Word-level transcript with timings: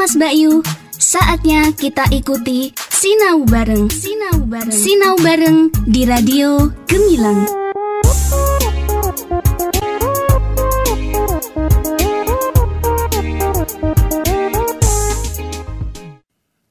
Kamas 0.00 0.16
Bayu, 0.16 0.64
saatnya 0.96 1.76
kita 1.76 2.08
ikuti 2.08 2.72
Sinau 2.88 3.44
Bareng. 3.44 3.84
Sinau 3.92 4.48
Bareng. 4.48 4.72
Sinau 4.72 5.12
Bareng 5.20 5.68
di 5.84 6.08
Radio 6.08 6.72
Gemilang. 6.88 7.44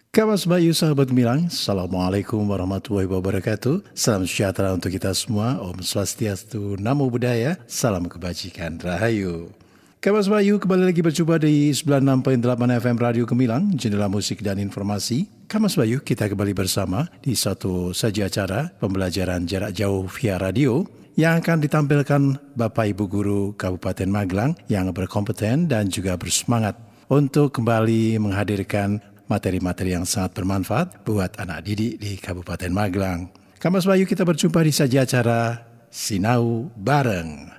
Kamas 0.09 0.49
Bayu 0.49 0.73
sahabat 0.73 1.13
Milang, 1.13 1.53
Assalamualaikum 1.53 2.41
warahmatullahi 2.49 3.05
wabarakatuh 3.05 3.93
Salam 3.93 4.25
sejahtera 4.25 4.73
untuk 4.73 4.89
kita 4.89 5.13
semua 5.13 5.61
Om 5.61 5.85
Swastiastu, 5.85 6.81
Namo 6.81 7.05
Buddhaya 7.13 7.61
Salam 7.69 8.09
kebajikan, 8.09 8.81
Rahayu 8.81 9.53
Kamas 9.99 10.31
Bayu 10.31 10.63
kembali 10.63 10.87
lagi 10.87 11.03
berjumpa 11.03 11.43
di 11.43 11.75
96.8 11.75 12.23
FM 12.55 12.97
Radio 13.03 13.27
Gemilang 13.27 13.75
Jendela 13.75 14.07
musik 14.07 14.39
dan 14.39 14.55
informasi 14.55 15.27
Kamas 15.51 15.75
Bayu 15.75 15.99
kita 15.99 16.31
kembali 16.31 16.55
bersama 16.55 17.11
di 17.19 17.35
satu 17.35 17.91
saja 17.91 18.31
acara 18.31 18.71
Pembelajaran 18.79 19.43
jarak 19.43 19.75
jauh 19.75 20.07
via 20.07 20.39
radio 20.39 20.87
yang 21.19 21.43
akan 21.43 21.59
ditampilkan 21.59 22.55
Bapak 22.55 22.95
Ibu 22.95 23.11
Guru 23.11 23.41
Kabupaten 23.59 24.07
Magelang 24.07 24.55
yang 24.71 24.87
berkompeten 24.95 25.67
dan 25.67 25.91
juga 25.91 26.15
bersemangat 26.15 26.79
untuk 27.11 27.59
kembali 27.59 28.23
menghadirkan 28.23 29.03
materi-materi 29.27 29.99
yang 29.99 30.07
sangat 30.07 30.31
bermanfaat 30.31 31.03
buat 31.03 31.35
anak 31.43 31.67
didik 31.67 31.99
di 31.99 32.15
Kabupaten 32.15 32.71
Magelang. 32.71 33.35
Kamas 33.59 33.83
Bayu 33.83 34.07
kita 34.07 34.23
berjumpa 34.23 34.63
di 34.63 34.71
saja 34.71 35.03
acara 35.03 35.59
Sinau 35.91 36.71
Bareng. 36.79 37.58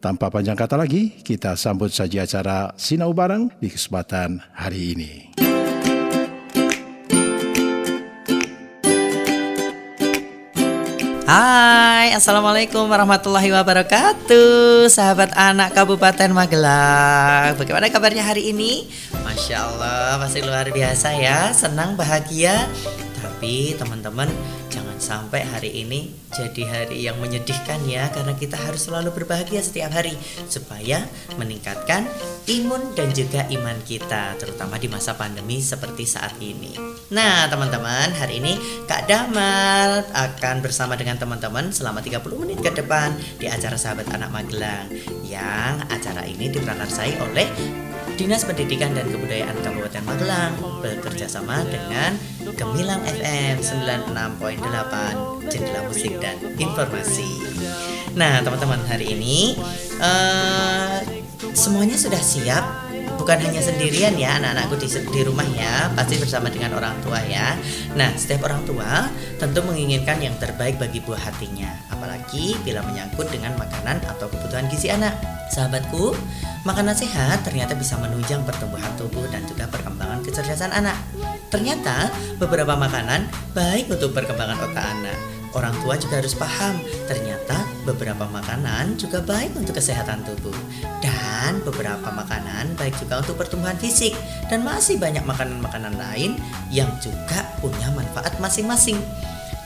tanpa 0.00 0.32
panjang 0.32 0.56
kata 0.56 0.80
lagi, 0.80 1.12
kita 1.20 1.54
sambut 1.54 1.92
saja 1.92 2.24
acara 2.24 2.72
Sinau 2.80 3.12
Bareng 3.12 3.52
di 3.60 3.68
kesempatan 3.68 4.40
hari 4.56 4.96
ini. 4.96 5.12
Hai, 11.30 12.10
Assalamualaikum 12.10 12.90
warahmatullahi 12.90 13.54
wabarakatuh 13.54 14.90
Sahabat 14.90 15.30
anak 15.38 15.70
Kabupaten 15.78 16.26
Magelang 16.34 17.54
Bagaimana 17.54 17.86
kabarnya 17.86 18.26
hari 18.26 18.50
ini? 18.50 18.90
Masya 19.22 19.62
Allah, 19.62 20.18
masih 20.18 20.42
luar 20.42 20.66
biasa 20.74 21.14
ya 21.14 21.54
Senang, 21.54 21.94
bahagia 21.94 22.66
Tapi 23.20 23.76
teman-teman 23.76 24.28
jangan 24.72 24.96
sampai 24.96 25.44
hari 25.44 25.84
ini 25.84 26.20
jadi 26.30 26.62
hari 26.70 27.02
yang 27.02 27.18
menyedihkan 27.18 27.82
ya 27.90 28.06
Karena 28.14 28.38
kita 28.38 28.54
harus 28.54 28.86
selalu 28.86 29.10
berbahagia 29.12 29.60
setiap 29.60 29.90
hari 29.90 30.14
Supaya 30.46 31.02
meningkatkan 31.36 32.06
imun 32.46 32.94
dan 32.94 33.10
juga 33.10 33.44
iman 33.50 33.76
kita 33.82 34.38
Terutama 34.38 34.78
di 34.78 34.86
masa 34.86 35.18
pandemi 35.18 35.58
seperti 35.58 36.06
saat 36.06 36.38
ini. 36.38 36.72
Nah 37.10 37.50
teman-teman 37.50 38.14
hari 38.14 38.38
ini 38.38 38.54
Kak 38.86 39.10
Damal 39.10 40.06
akan 40.14 40.56
bersama 40.62 40.94
dengan 40.94 41.18
teman-teman 41.18 41.74
selama 41.74 41.98
30 41.98 42.22
menit 42.38 42.58
ke 42.62 42.70
depan 42.70 43.10
Di 43.36 43.50
acara 43.50 43.74
Sahabat 43.74 44.06
Anak 44.14 44.30
Magelang 44.30 44.86
Yang 45.26 45.74
acara 45.90 46.22
ini 46.30 46.46
diprakarsai 46.48 47.18
oleh 47.18 47.50
Dinas 48.14 48.46
Pendidikan 48.46 48.94
dan 48.94 49.08
Kebudayaan 49.10 49.58
Kabupaten 49.64 50.04
Magelang 50.06 50.52
bekerja 50.84 51.26
sama 51.26 51.66
dengan 51.66 52.14
Gemilang 52.54 53.02
FM 53.06 53.62
96.8 53.62 55.50
Jendela 55.50 55.80
Musik 55.86 56.18
dan 56.18 56.36
Informasi. 56.58 57.30
Nah, 58.18 58.42
teman-teman 58.42 58.82
hari 58.90 59.14
ini 59.14 59.54
uh, 60.02 60.98
semuanya 61.54 61.94
sudah 61.98 62.18
siap? 62.18 62.64
Bukan 63.20 63.36
hanya 63.36 63.60
sendirian 63.60 64.16
ya 64.16 64.40
anak-anakku 64.40 64.80
di, 64.80 64.88
di 64.88 65.20
rumah 65.28 65.44
ya 65.52 65.92
pasti 65.92 66.16
bersama 66.16 66.48
dengan 66.48 66.72
orang 66.72 66.96
tua 67.04 67.20
ya. 67.20 67.52
Nah 67.92 68.16
setiap 68.16 68.48
orang 68.48 68.64
tua 68.64 69.12
tentu 69.36 69.60
menginginkan 69.60 70.24
yang 70.24 70.32
terbaik 70.40 70.80
bagi 70.80 71.04
buah 71.04 71.28
hatinya 71.28 71.89
apalagi 72.00 72.56
bila 72.64 72.80
menyangkut 72.88 73.28
dengan 73.28 73.52
makanan 73.60 74.00
atau 74.08 74.32
kebutuhan 74.32 74.64
gizi 74.72 74.88
anak. 74.88 75.12
Sahabatku 75.52 76.16
makanan 76.64 76.96
sehat 76.96 77.44
ternyata 77.44 77.76
bisa 77.76 78.00
menunjang 78.00 78.40
pertumbuhan 78.48 78.88
tubuh 78.96 79.28
dan 79.28 79.44
juga 79.44 79.68
perkembangan 79.68 80.24
kecerdasan 80.24 80.72
anak. 80.72 80.96
Ternyata 81.52 82.08
beberapa 82.40 82.72
makanan 82.72 83.28
baik 83.52 83.92
untuk 83.92 84.16
perkembangan 84.16 84.56
otak 84.64 84.80
anak. 84.96 85.18
Orang 85.50 85.74
tua 85.82 85.98
juga 85.98 86.22
harus 86.22 86.38
paham, 86.38 86.78
ternyata 87.10 87.66
beberapa 87.82 88.22
makanan 88.22 88.94
juga 88.94 89.18
baik 89.18 89.58
untuk 89.58 89.82
kesehatan 89.82 90.22
tubuh, 90.22 90.54
dan 91.02 91.58
beberapa 91.66 92.06
makanan 92.06 92.78
baik 92.78 92.94
juga 93.02 93.18
untuk 93.18 93.34
pertumbuhan 93.34 93.74
fisik, 93.74 94.14
dan 94.46 94.62
masih 94.62 95.02
banyak 95.02 95.26
makanan-makanan 95.26 95.98
lain 95.98 96.38
yang 96.70 96.86
juga 97.02 97.42
punya 97.58 97.90
manfaat 97.98 98.38
masing-masing. 98.38 99.02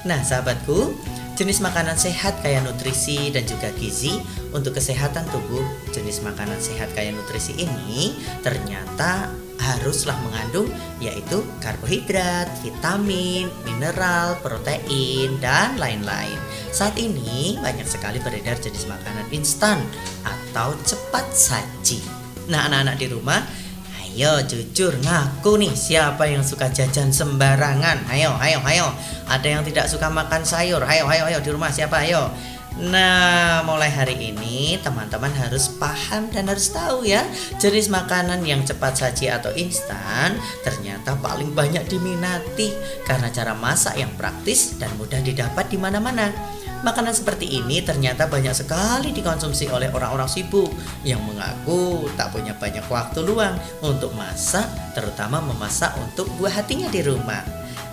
Nah, 0.09 0.25
sahabatku, 0.25 0.97
jenis 1.35 1.59
makanan 1.59 1.99
sehat 1.99 2.39
kaya 2.47 2.63
nutrisi 2.63 3.31
dan 3.35 3.43
juga 3.43 3.75
gizi 3.75 4.23
untuk 4.55 4.79
kesehatan 4.79 5.27
tubuh. 5.35 5.63
Jenis 5.91 6.23
makanan 6.23 6.59
sehat 6.63 6.95
kaya 6.95 7.11
nutrisi 7.11 7.59
ini 7.59 8.15
ternyata 8.47 9.31
haruslah 9.59 10.15
mengandung 10.23 10.71
yaitu 11.03 11.43
karbohidrat, 11.59 12.47
vitamin, 12.63 13.51
mineral, 13.67 14.39
protein, 14.43 15.35
dan 15.43 15.75
lain-lain. 15.75 16.39
Saat 16.71 16.99
ini 16.99 17.59
banyak 17.59 17.87
sekali 17.87 18.23
beredar 18.23 18.59
jenis 18.59 18.87
makanan 18.87 19.27
instan 19.35 19.83
atau 20.23 20.75
cepat 20.87 21.27
saji. 21.35 22.03
Nah, 22.45 22.69
anak-anak 22.69 23.01
di 23.01 23.09
rumah, 23.09 23.41
ayo 24.15 24.39
jujur 24.47 24.95
ngaku 25.03 25.59
nih 25.59 25.75
siapa 25.75 26.31
yang 26.31 26.47
suka 26.47 26.71
jajan 26.71 27.11
sembarangan. 27.11 28.07
Ayo, 28.07 28.31
ayo, 28.39 28.63
ayo. 28.63 28.87
Ada 29.27 29.59
yang 29.59 29.63
tidak 29.67 29.91
suka 29.91 30.07
makan 30.07 30.47
sayur. 30.47 30.87
Ayo, 30.87 31.11
ayo, 31.11 31.27
ayo 31.27 31.43
di 31.43 31.51
rumah 31.51 31.75
siapa? 31.75 32.07
Ayo. 32.07 32.31
Nah, 32.79 33.63
mulai 33.67 33.91
hari 33.91 34.35
ini 34.35 34.79
teman-teman 34.83 35.31
harus 35.35 35.71
paham 35.79 36.27
dan 36.31 36.51
harus 36.51 36.75
tahu 36.75 37.07
ya, 37.07 37.23
jenis 37.63 37.87
makanan 37.87 38.43
yang 38.43 38.67
cepat 38.67 38.99
saji 38.99 39.31
atau 39.31 39.55
instan 39.55 40.35
ternyata 40.67 41.15
paling 41.23 41.55
banyak 41.55 41.87
diminati 41.87 42.75
karena 43.07 43.31
cara 43.31 43.55
masak 43.55 43.95
yang 43.95 44.11
praktis 44.19 44.75
dan 44.79 44.91
mudah 44.99 45.23
didapat 45.23 45.71
di 45.71 45.79
mana-mana. 45.79 46.35
Makanan 46.85 47.17
seperti 47.17 47.49
ini 47.49 47.81
ternyata 47.81 48.29
banyak 48.29 48.53
sekali 48.53 49.09
dikonsumsi 49.17 49.73
oleh 49.73 49.89
orang-orang 49.89 50.29
sibuk 50.29 50.69
yang 51.01 51.17
mengaku 51.25 52.13
tak 52.13 52.29
punya 52.29 52.53
banyak 52.53 52.85
waktu 52.93 53.25
luang 53.25 53.57
untuk 53.81 54.13
masak, 54.13 54.69
terutama 54.93 55.41
memasak 55.41 55.97
untuk 55.97 56.29
buah 56.37 56.61
hatinya 56.61 56.93
di 56.93 57.01
rumah. 57.01 57.41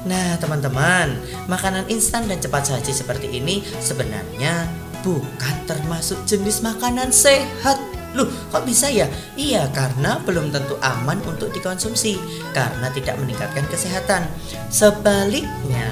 Nah, 0.04 0.36
teman-teman, 0.44 1.16
makanan 1.48 1.88
instan 1.88 2.28
dan 2.28 2.44
cepat 2.44 2.68
saji 2.68 2.92
seperti 2.92 3.32
ini 3.32 3.64
sebenarnya 3.80 4.68
bukan 5.08 5.56
termasuk 5.64 6.28
jenis 6.28 6.60
makanan 6.60 7.16
sehat. 7.16 7.80
Loh, 8.12 8.28
kok 8.52 8.68
bisa 8.68 8.92
ya? 8.92 9.08
Iya, 9.40 9.72
karena 9.72 10.20
belum 10.20 10.52
tentu 10.52 10.76
aman 10.84 11.24
untuk 11.24 11.48
dikonsumsi 11.56 12.20
karena 12.52 12.92
tidak 12.92 13.16
meningkatkan 13.24 13.64
kesehatan. 13.72 14.28
Sebaliknya, 14.68 15.88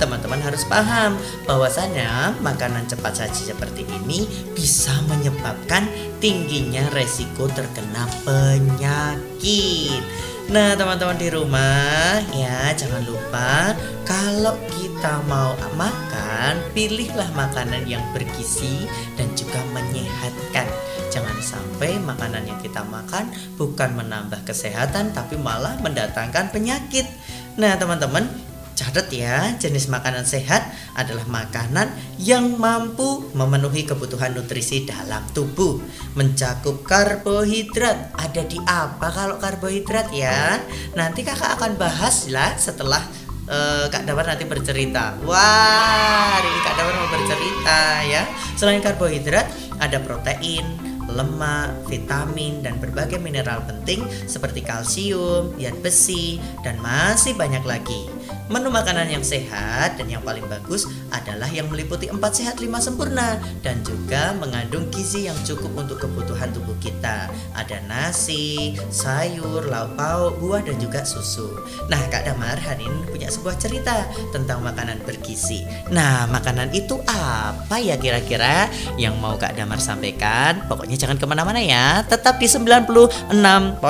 teman-teman 0.00 0.40
harus 0.42 0.64
paham 0.68 1.16
bahwasanya 1.44 2.34
makanan 2.40 2.86
cepat 2.86 3.24
saji 3.24 3.52
seperti 3.52 3.82
ini 3.86 4.28
bisa 4.54 4.92
menyebabkan 5.08 5.88
tingginya 6.18 6.84
resiko 6.92 7.46
terkena 7.50 8.08
penyakit. 8.24 10.02
Nah, 10.46 10.78
teman-teman 10.78 11.18
di 11.18 11.26
rumah, 11.26 12.22
ya 12.30 12.70
jangan 12.78 13.02
lupa 13.02 13.74
kalau 14.06 14.54
kita 14.70 15.18
mau 15.26 15.58
makan, 15.74 16.62
pilihlah 16.70 17.26
makanan 17.34 17.82
yang 17.82 18.02
bergizi 18.14 18.86
dan 19.18 19.26
juga 19.34 19.58
menyehatkan. 19.74 20.70
Jangan 21.10 21.42
sampai 21.42 21.98
makanan 21.98 22.46
yang 22.46 22.62
kita 22.62 22.86
makan 22.86 23.26
bukan 23.58 23.98
menambah 23.98 24.46
kesehatan 24.46 25.10
tapi 25.10 25.34
malah 25.34 25.74
mendatangkan 25.82 26.54
penyakit. 26.54 27.10
Nah, 27.58 27.74
teman-teman, 27.74 28.30
Catat 28.76 29.08
ya, 29.08 29.56
jenis 29.56 29.88
makanan 29.88 30.28
sehat 30.28 30.60
adalah 30.92 31.24
makanan 31.32 31.88
yang 32.20 32.60
mampu 32.60 33.24
memenuhi 33.32 33.88
kebutuhan 33.88 34.36
nutrisi 34.36 34.84
dalam 34.84 35.24
tubuh. 35.32 35.80
Mencakup 36.12 36.84
karbohidrat. 36.84 38.12
Ada 38.12 38.44
di 38.44 38.60
apa 38.68 39.08
kalau 39.08 39.40
karbohidrat 39.40 40.12
ya? 40.12 40.60
Nanti 40.92 41.24
kakak 41.24 41.56
akan 41.56 41.80
bahas 41.80 42.28
lah 42.28 42.52
setelah 42.60 43.00
uh, 43.48 43.88
Kak 43.88 44.04
Damar 44.04 44.28
nanti 44.28 44.44
bercerita. 44.44 45.16
Wah, 45.24 46.36
hari 46.36 46.52
ini 46.52 46.60
Kak 46.60 46.74
Damar 46.76 46.94
mau 47.00 47.08
bercerita 47.08 47.80
ya. 48.04 48.22
Selain 48.60 48.84
karbohidrat, 48.84 49.48
ada 49.80 49.96
protein, 50.04 50.68
lemak, 51.08 51.86
vitamin, 51.88 52.60
dan 52.60 52.76
berbagai 52.76 53.16
mineral 53.22 53.64
penting 53.64 54.04
seperti 54.28 54.60
kalsium, 54.60 55.54
ion 55.56 55.76
besi, 55.80 56.42
dan 56.60 56.76
masih 56.82 57.32
banyak 57.38 57.64
lagi. 57.64 58.15
Menu 58.46 58.70
makanan 58.70 59.10
yang 59.10 59.26
sehat 59.26 59.98
dan 59.98 60.06
yang 60.06 60.22
paling 60.22 60.46
bagus 60.46 60.86
adalah 61.10 61.50
yang 61.50 61.66
meliputi 61.66 62.06
4 62.06 62.22
sehat 62.30 62.62
5 62.62 62.78
sempurna 62.78 63.42
dan 63.58 63.82
juga 63.82 64.38
mengandung 64.38 64.86
gizi 64.94 65.26
yang 65.26 65.34
cukup 65.42 65.74
untuk 65.74 66.06
kebutuhan 66.06 66.54
tubuh 66.54 66.78
kita. 66.78 67.26
Ada 67.58 67.82
nasi, 67.90 68.78
sayur, 68.86 69.66
lauk 69.66 69.98
pauk, 69.98 70.38
buah 70.38 70.62
dan 70.62 70.78
juga 70.78 71.02
susu. 71.02 71.58
Nah, 71.90 71.98
Kak 72.06 72.22
Damar 72.22 72.54
hari 72.62 72.86
ini 72.86 73.02
punya 73.10 73.26
sebuah 73.34 73.58
cerita 73.58 74.06
tentang 74.30 74.62
makanan 74.62 75.02
bergizi. 75.02 75.66
Nah, 75.90 76.30
makanan 76.30 76.70
itu 76.70 77.02
apa 77.10 77.82
ya 77.82 77.98
kira-kira 77.98 78.70
yang 78.94 79.18
mau 79.18 79.34
Kak 79.34 79.58
Damar 79.58 79.82
sampaikan? 79.82 80.62
Pokoknya 80.70 80.94
jangan 80.94 81.18
ke 81.18 81.26
mana-mana 81.26 81.58
ya, 81.58 82.06
tetap 82.06 82.38
di 82.38 82.46
96.8 82.46 83.82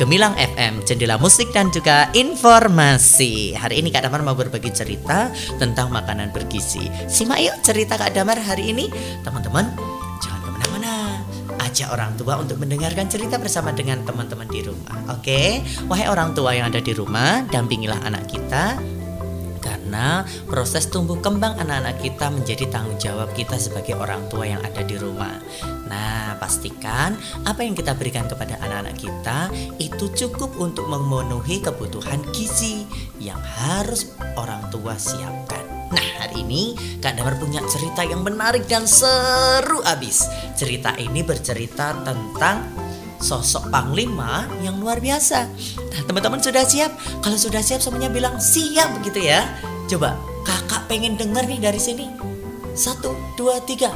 Gemilang 0.00 0.32
FM, 0.40 0.88
jendela 0.88 1.20
musik 1.20 1.52
dan 1.52 1.68
juga 1.68 2.08
informasi. 2.16 3.41
Hari 3.50 3.82
ini 3.82 3.90
Kak 3.90 4.06
Damar 4.06 4.22
mau 4.22 4.38
berbagi 4.38 4.70
cerita 4.70 5.26
tentang 5.58 5.90
makanan 5.90 6.30
bergizi. 6.30 6.86
Simak 7.10 7.42
yuk 7.42 7.56
cerita 7.66 7.98
Kak 7.98 8.14
Damar 8.14 8.38
hari 8.38 8.70
ini. 8.70 8.86
Teman-teman, 9.26 9.74
jangan 10.22 10.40
ke 10.46 10.50
mana-mana. 10.54 11.18
Ajak 11.58 11.90
orang 11.90 12.14
tua 12.14 12.38
untuk 12.38 12.62
mendengarkan 12.62 13.10
cerita 13.10 13.42
bersama 13.42 13.74
dengan 13.74 14.06
teman-teman 14.06 14.46
di 14.46 14.62
rumah. 14.62 15.18
Oke, 15.18 15.58
wahai 15.90 16.06
orang 16.06 16.30
tua 16.38 16.54
yang 16.54 16.70
ada 16.70 16.78
di 16.78 16.94
rumah, 16.94 17.42
dampingilah 17.50 17.98
anak 18.06 18.30
kita 18.30 18.78
karena 19.62 20.26
proses 20.50 20.90
tumbuh 20.90 21.16
kembang 21.22 21.56
anak-anak 21.62 22.02
kita 22.02 22.26
menjadi 22.28 22.66
tanggung 22.68 22.98
jawab 22.98 23.30
kita 23.32 23.56
sebagai 23.56 23.94
orang 23.94 24.26
tua 24.26 24.44
yang 24.50 24.60
ada 24.66 24.82
di 24.82 24.98
rumah. 24.98 25.38
Nah, 25.86 26.34
pastikan 26.42 27.14
apa 27.46 27.62
yang 27.62 27.78
kita 27.78 27.94
berikan 27.94 28.26
kepada 28.26 28.58
anak-anak 28.58 28.98
kita 28.98 29.38
itu 29.78 30.10
cukup 30.26 30.58
untuk 30.58 30.90
memenuhi 30.90 31.62
kebutuhan 31.62 32.20
gizi 32.34 32.82
yang 33.22 33.38
harus 33.38 34.12
orang 34.34 34.66
tua 34.74 34.98
siapkan. 34.98 35.62
Nah, 35.92 36.08
hari 36.24 36.40
ini 36.40 36.72
Kak 37.04 37.20
Damar 37.20 37.36
punya 37.36 37.60
cerita 37.68 38.00
yang 38.00 38.24
menarik 38.24 38.64
dan 38.64 38.88
seru 38.88 39.84
abis. 39.84 40.24
Cerita 40.56 40.96
ini 40.96 41.20
bercerita 41.20 41.92
tentang 42.00 42.81
sosok 43.22 43.70
panglima 43.70 44.50
yang 44.66 44.82
luar 44.82 44.98
biasa. 44.98 45.46
Nah, 45.78 46.02
teman-teman 46.10 46.42
sudah 46.42 46.66
siap? 46.66 46.90
Kalau 47.22 47.38
sudah 47.38 47.62
siap 47.62 47.78
semuanya 47.78 48.10
bilang 48.10 48.42
siap 48.42 48.90
begitu 48.98 49.30
ya. 49.30 49.46
Coba 49.86 50.18
kakak 50.42 50.90
pengen 50.90 51.14
denger 51.14 51.46
nih 51.46 51.62
dari 51.62 51.78
sini. 51.78 52.10
Satu, 52.74 53.14
dua, 53.38 53.62
tiga. 53.62 53.94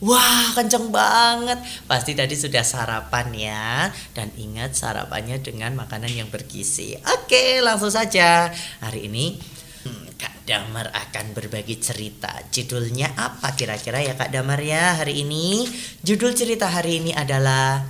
Wah, 0.00 0.56
kenceng 0.56 0.88
banget. 0.88 1.60
Pasti 1.84 2.16
tadi 2.16 2.32
sudah 2.32 2.64
sarapan 2.64 3.28
ya. 3.36 3.92
Dan 4.16 4.32
ingat 4.34 4.72
sarapannya 4.72 5.38
dengan 5.44 5.76
makanan 5.76 6.08
yang 6.08 6.32
bergizi. 6.32 6.96
Oke, 7.20 7.60
langsung 7.60 7.92
saja. 7.92 8.48
Hari 8.80 9.12
ini 9.12 9.36
Kak 10.20 10.44
Damar 10.44 10.92
akan 10.92 11.32
berbagi 11.32 11.80
cerita. 11.80 12.28
Judulnya 12.52 13.16
apa 13.16 13.56
kira-kira 13.56 14.04
ya 14.04 14.12
Kak 14.12 14.28
Damar 14.28 14.60
ya 14.60 15.00
hari 15.00 15.24
ini? 15.24 15.64
Judul 16.04 16.36
cerita 16.36 16.68
hari 16.68 17.00
ini 17.00 17.16
adalah 17.16 17.80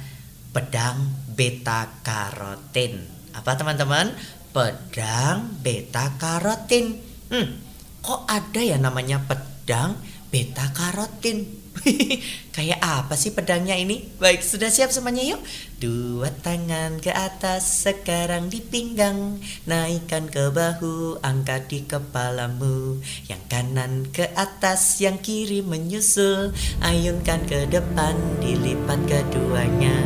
Pedang 0.54 1.10
Beta 1.34 1.90
Karotin. 2.06 3.02
Apa 3.34 3.58
teman-teman? 3.58 4.14
Pedang 4.54 5.58
Beta 5.58 6.14
Karotin. 6.14 7.02
Hmm, 7.30 7.58
kok 8.02 8.26
ada 8.26 8.58
ya 8.58 8.74
namanya 8.80 9.22
pedang 9.22 9.94
beta 10.32 10.70
karotin? 10.72 11.59
Kayak 12.56 12.80
apa 12.82 13.14
sih 13.16 13.32
pedangnya 13.32 13.78
ini? 13.78 14.04
Baik, 14.20 14.42
sudah 14.44 14.68
siap 14.68 14.90
semuanya 14.92 15.36
yuk? 15.36 15.40
Dua 15.80 16.28
tangan 16.28 17.00
ke 17.00 17.08
atas, 17.08 17.88
sekarang 17.88 18.52
di 18.52 18.60
pinggang. 18.60 19.40
Naikkan 19.64 20.28
ke 20.28 20.52
bahu, 20.52 21.22
angkat 21.24 21.72
di 21.72 21.80
kepalamu. 21.86 23.00
Yang 23.30 23.42
kanan 23.48 23.92
ke 24.12 24.28
atas, 24.36 25.00
yang 25.00 25.16
kiri 25.22 25.64
menyusul. 25.64 26.52
Ayunkan 26.84 27.46
ke 27.48 27.64
depan, 27.70 28.18
dilipat 28.44 29.00
keduanya. 29.08 29.96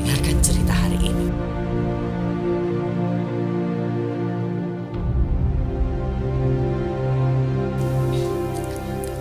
Dengarkan 0.00 0.38
cerita 0.42 0.74
hari 0.74 0.98
ini. 0.98 1.28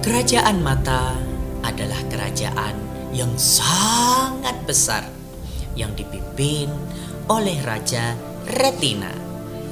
Kerajaan 0.03 0.59
mata 0.59 1.32
adalah 1.63 2.00
kerajaan 2.12 2.75
yang 3.15 3.31
sangat 3.39 4.54
besar 4.68 5.07
yang 5.74 5.95
dipimpin 5.98 6.69
oleh 7.31 7.57
Raja 7.63 8.13
Retina. 8.60 9.10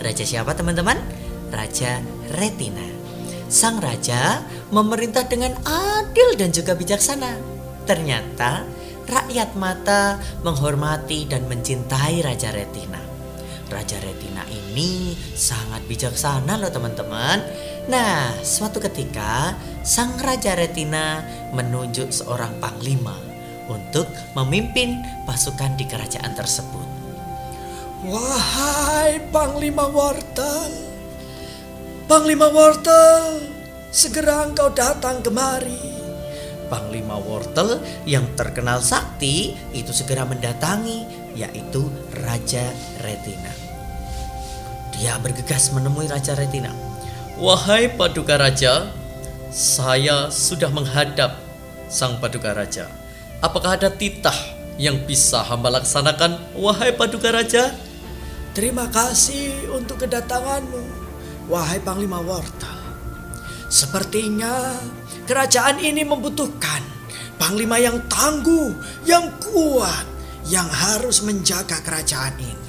Raja 0.01 0.23
siapa 0.25 0.55
teman-teman? 0.57 0.97
Raja 1.51 1.99
Retina. 2.39 2.87
Sang 3.51 3.83
raja 3.83 4.39
memerintah 4.71 5.27
dengan 5.27 5.51
adil 5.67 6.39
dan 6.39 6.55
juga 6.55 6.71
bijaksana. 6.73 7.35
Ternyata 7.83 8.63
rakyat 9.11 9.59
mata 9.59 10.15
menghormati 10.47 11.27
dan 11.27 11.43
mencintai 11.51 12.23
Raja 12.23 12.55
Retina. 12.55 13.10
Raja 13.71 14.03
Retina 14.03 14.43
ini 14.51 15.15
sangat 15.31 15.87
bijaksana 15.87 16.59
loh 16.59 16.67
teman-teman. 16.67 17.39
Nah, 17.87 18.35
suatu 18.43 18.83
ketika 18.83 19.55
sang 19.81 20.19
Raja 20.19 20.59
Retina 20.59 21.23
menunjuk 21.55 22.11
seorang 22.11 22.59
panglima 22.59 23.15
untuk 23.71 24.11
memimpin 24.35 24.99
pasukan 25.23 25.79
di 25.79 25.87
kerajaan 25.87 26.35
tersebut. 26.35 26.87
Wahai 28.01 29.21
Panglima 29.29 29.85
Wortel, 29.87 30.73
Panglima 32.09 32.49
Wortel, 32.49 33.45
segera 33.93 34.43
engkau 34.43 34.73
datang 34.73 35.21
kemari. 35.21 35.93
Panglima 36.65 37.19
Wortel 37.19 37.83
yang 38.09 38.25
terkenal 38.33 38.81
sakti 38.81 39.53
itu 39.75 39.93
segera 39.93 40.25
mendatangi 40.25 41.03
yaitu 41.37 41.91
Raja 42.25 42.73
Retina. 43.05 43.60
Dia 45.01 45.17
bergegas 45.17 45.73
menemui 45.73 46.05
Raja 46.05 46.37
Retina. 46.37 46.69
Wahai 47.41 47.89
Paduka 47.89 48.37
Raja, 48.37 48.93
saya 49.49 50.29
sudah 50.29 50.69
menghadap 50.69 51.41
Sang 51.89 52.21
Paduka 52.21 52.53
Raja. 52.53 52.85
Apakah 53.41 53.81
ada 53.81 53.89
titah 53.89 54.37
yang 54.77 55.01
bisa 55.09 55.41
hamba 55.41 55.73
laksanakan, 55.73 56.53
wahai 56.53 56.93
Paduka 56.93 57.33
Raja? 57.33 57.73
Terima 58.53 58.85
kasih 58.93 59.73
untuk 59.73 60.05
kedatanganmu, 60.05 60.85
wahai 61.49 61.81
Panglima 61.81 62.21
Wortel. 62.21 62.77
Sepertinya 63.73 64.77
kerajaan 65.25 65.81
ini 65.81 66.05
membutuhkan 66.05 66.85
panglima 67.41 67.81
yang 67.81 68.05
tangguh, 68.05 68.69
yang 69.09 69.33
kuat, 69.41 70.05
yang 70.45 70.69
harus 70.69 71.25
menjaga 71.25 71.81
kerajaan 71.81 72.37
ini. 72.37 72.60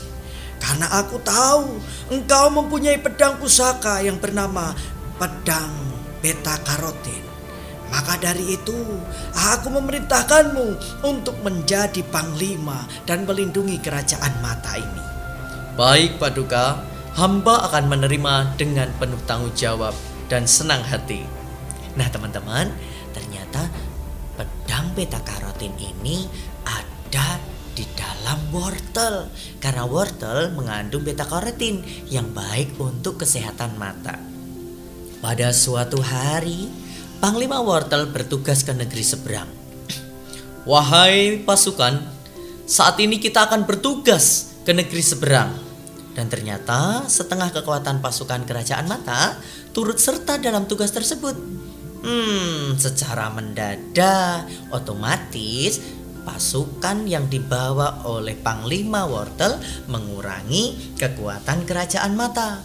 Karena 0.63 0.87
aku 0.95 1.19
tahu 1.27 1.83
engkau 2.15 2.47
mempunyai 2.55 3.03
pedang 3.03 3.35
pusaka 3.43 3.99
yang 3.99 4.23
bernama 4.23 4.71
pedang 5.19 5.75
beta 6.23 6.55
karotin. 6.63 7.27
Maka 7.91 8.17
dari 8.17 8.57
itu 8.57 8.79
aku 9.35 9.69
memerintahkanmu 9.69 11.03
untuk 11.05 11.37
menjadi 11.45 12.01
panglima 12.09 12.89
dan 13.05 13.27
melindungi 13.27 13.77
kerajaan 13.83 14.33
mata 14.41 14.79
ini. 14.79 15.03
Baik 15.77 16.17
Paduka, 16.17 16.81
hamba 17.19 17.69
akan 17.69 17.93
menerima 17.93 18.57
dengan 18.57 18.89
penuh 18.97 19.21
tanggung 19.29 19.53
jawab 19.53 19.93
dan 20.33 20.49
senang 20.49 20.81
hati. 20.81 21.27
Nah 21.93 22.09
teman-teman, 22.09 22.73
ternyata 23.13 23.69
pedang 24.41 24.89
beta 24.97 25.21
karotin 25.21 25.77
ini 25.77 26.25
ada 26.65 27.37
di 27.73 27.89
dalam 27.97 28.39
wortel 28.53 29.33
karena 29.57 29.89
wortel 29.89 30.53
mengandung 30.53 31.05
beta 31.05 31.25
karotin 31.25 31.81
yang 32.13 32.29
baik 32.33 32.77
untuk 32.77 33.21
kesehatan 33.25 33.81
mata. 33.81 34.21
Pada 35.23 35.55
suatu 35.55 36.03
hari, 36.03 36.67
Panglima 37.23 37.63
Wortel 37.63 38.11
bertugas 38.11 38.67
ke 38.67 38.75
negeri 38.75 39.07
seberang. 39.07 39.47
Wahai 40.67 41.39
pasukan, 41.47 42.03
saat 42.67 42.99
ini 42.99 43.23
kita 43.23 43.47
akan 43.47 43.63
bertugas 43.63 44.59
ke 44.67 44.75
negeri 44.75 45.03
seberang. 45.03 45.55
Dan 46.13 46.29
ternyata 46.29 47.09
setengah 47.09 47.55
kekuatan 47.55 48.05
pasukan 48.05 48.45
kerajaan 48.45 48.85
mata 48.85 49.41
turut 49.73 49.97
serta 49.97 50.37
dalam 50.37 50.69
tugas 50.69 50.93
tersebut. 50.93 51.39
Hmm, 52.03 52.75
secara 52.77 53.31
mendadak 53.31 54.51
otomatis 54.75 55.79
pasukan 56.23 57.07
yang 57.07 57.27
dibawa 57.27 58.07
oleh 58.07 58.39
Panglima 58.39 59.07
Wortel 59.07 59.59
mengurangi 59.91 60.97
kekuatan 60.99 61.67
kerajaan 61.67 62.15
mata. 62.15 62.63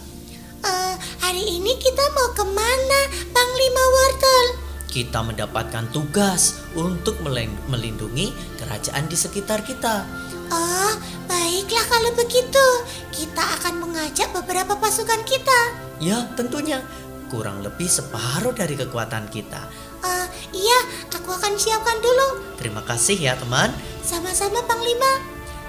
Uh, 0.62 0.94
hari 1.22 1.42
ini 1.46 1.78
kita 1.78 2.02
mau 2.14 2.34
ke 2.34 2.44
mana, 2.46 3.00
Panglima 3.30 3.84
Wortel? 3.84 4.46
Kita 4.88 5.20
mendapatkan 5.20 5.92
tugas 5.92 6.64
untuk 6.72 7.20
melindungi 7.68 8.32
kerajaan 8.56 9.04
di 9.06 9.16
sekitar 9.20 9.62
kita. 9.62 10.08
Oh, 10.48 10.92
baiklah 11.28 11.84
kalau 11.92 12.10
begitu. 12.16 12.66
Kita 13.12 13.44
akan 13.60 13.84
mengajak 13.84 14.32
beberapa 14.32 14.80
pasukan 14.80 15.22
kita. 15.28 15.60
Ya, 16.00 16.24
tentunya. 16.34 16.80
Kurang 17.28 17.60
lebih 17.60 17.84
separuh 17.84 18.56
dari 18.56 18.72
kekuatan 18.80 19.28
kita. 19.28 19.68
Uh, 20.04 20.26
iya, 20.54 20.78
aku 21.10 21.30
akan 21.34 21.58
siapkan 21.58 21.98
dulu. 21.98 22.44
Terima 22.56 22.82
kasih 22.86 23.18
ya, 23.18 23.34
teman. 23.34 23.74
Sama-sama, 24.02 24.62
Panglima. 24.64 25.20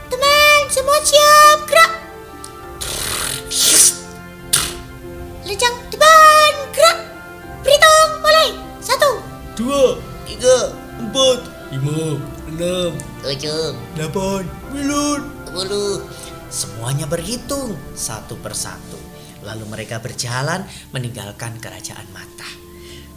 Teman, 0.10 0.62
semua 0.70 0.98
siap, 1.02 1.58
gerak. 1.70 1.92
Lejang 5.46 5.76
depan, 5.90 6.52
gerak. 6.74 6.98
Berhitung, 7.66 8.10
mulai. 8.22 8.50
Satu. 8.80 9.12
Dua. 9.58 9.98
Tiga. 10.30 10.72
Empat. 11.02 11.40
Lima. 11.74 12.22
Enam. 12.50 12.92
Tujuh. 13.26 13.74
Delapan. 13.98 14.42
Sembilan. 14.46 15.20
Sepuluh. 15.46 15.94
Semuanya 16.50 17.06
berhitung 17.06 17.78
satu 17.94 18.38
persatu. 18.42 18.98
Lalu 19.46 19.66
mereka 19.70 20.02
berjalan 20.02 20.66
meninggalkan 20.94 21.58
kerajaan 21.62 22.08
mata. 22.14 22.69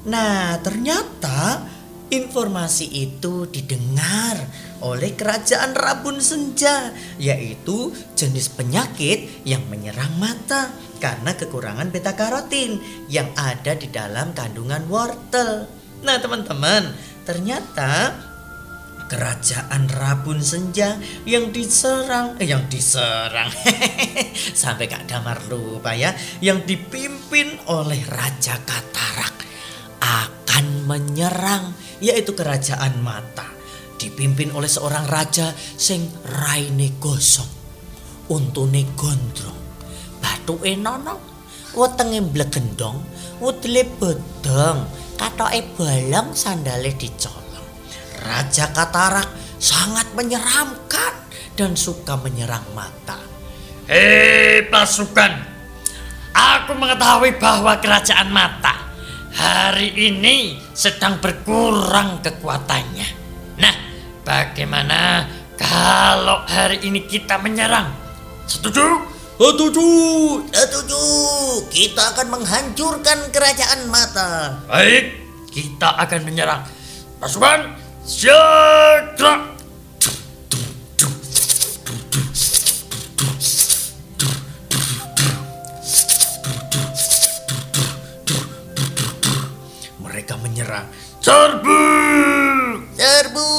Nah, 0.02 0.59
ternyata 0.59 1.62
informasi 2.11 2.90
itu 2.90 3.47
didengar 3.47 4.35
oleh 4.82 5.14
kerajaan 5.14 5.78
Rabun 5.78 6.18
Senja, 6.18 6.90
yaitu 7.23 7.94
jenis 8.18 8.50
penyakit 8.50 9.47
yang 9.47 9.62
menyerang 9.71 10.11
mata 10.18 10.75
karena 10.99 11.38
kekurangan 11.38 11.94
beta 11.94 12.18
karotin 12.18 12.82
yang 13.06 13.30
ada 13.38 13.78
di 13.78 13.87
dalam 13.88 14.35
kandungan 14.35 14.82
wortel. 14.90 15.71
Nah, 16.02 16.18
teman-teman, 16.18 16.90
ternyata 17.23 18.18
kerajaan 19.06 19.87
Rabun 19.87 20.42
Senja 20.42 20.99
yang 21.23 21.54
diserang 21.54 22.40
eh, 22.40 22.49
yang 22.49 22.64
diserang 22.66 23.52
sampai 24.62 24.88
Kak 24.88 25.04
Damar 25.04 25.37
lupa 25.52 25.92
ya 25.92 26.16
yang 26.40 26.64
dipimpin 26.64 27.61
oleh 27.68 28.00
Raja 28.09 28.56
Katarak 28.64 29.51
akan 30.02 30.90
menyerang 30.90 31.78
yaitu 32.02 32.35
kerajaan 32.35 32.99
mata. 32.99 33.47
Dipimpin 33.97 34.50
oleh 34.50 34.66
seorang 34.66 35.06
raja 35.06 35.54
sing 35.78 36.11
raine 36.26 36.99
gosong 36.99 37.62
untune 38.26 38.82
gondrong. 38.99 39.61
Batu 40.18 40.59
enono 40.66 41.23
wetenge 41.78 42.18
blegendong 42.25 42.99
wutile 43.38 43.87
bedeng 43.87 44.87
katoke 45.14 45.62
bolong 45.78 46.35
sandale 46.35 46.90
dicolong. 46.99 47.66
Raja 48.26 48.75
katarak 48.75 49.30
sangat 49.62 50.11
menyeramkan 50.18 51.14
dan 51.54 51.78
suka 51.78 52.18
menyerang 52.18 52.66
mata. 52.75 53.18
Hei 53.87 54.66
pasukan. 54.66 55.54
Aku 56.32 56.73
mengetahui 56.75 57.37
bahwa 57.37 57.76
kerajaan 57.76 58.32
mata 58.32 58.82
hari 59.33 59.93
ini 59.97 60.61
sedang 60.77 61.19
berkurang 61.19 62.21
kekuatannya. 62.21 63.09
Nah, 63.59 63.75
bagaimana 64.23 65.27
kalau 65.57 66.45
hari 66.45 66.85
ini 66.85 67.05
kita 67.09 67.41
menyerang? 67.41 67.89
Setuju? 68.45 69.11
Setuju, 69.43 69.89
setuju. 70.55 71.03
Kita 71.73 72.15
akan 72.15 72.39
menghancurkan 72.39 73.33
kerajaan 73.35 73.91
mata. 73.91 74.61
Baik, 74.71 75.19
kita 75.51 75.99
akan 75.99 76.21
menyerang. 76.23 76.62
Pasukan, 77.19 77.75
siap 78.07 79.19
Serbu! 91.23 91.83
Serbu! 92.95 93.50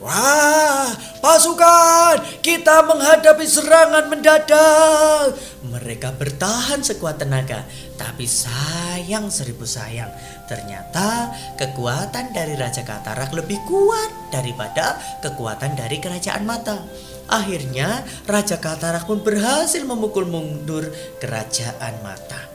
Wah, 0.00 0.88
pasukan, 1.20 2.40
kita 2.40 2.80
menghadapi 2.88 3.44
serangan 3.44 4.08
mendadak. 4.08 5.36
Mereka 5.60 6.16
bertahan 6.16 6.80
sekuat 6.80 7.20
tenaga, 7.20 7.68
tapi 8.00 8.24
sayang 8.24 9.28
seribu 9.28 9.68
sayang. 9.68 10.08
Ternyata 10.48 11.36
kekuatan 11.60 12.32
dari 12.32 12.56
Raja 12.56 12.80
Katarak 12.80 13.36
lebih 13.36 13.60
kuat 13.68 14.32
daripada 14.32 14.96
kekuatan 15.20 15.76
dari 15.76 16.00
Kerajaan 16.00 16.48
Mata. 16.48 16.80
Akhirnya 17.28 18.02
Raja 18.24 18.56
Katarak 18.56 19.04
pun 19.04 19.20
berhasil 19.20 19.84
memukul 19.84 20.24
mundur 20.24 20.88
Kerajaan 21.20 22.00
Mata. 22.00 22.49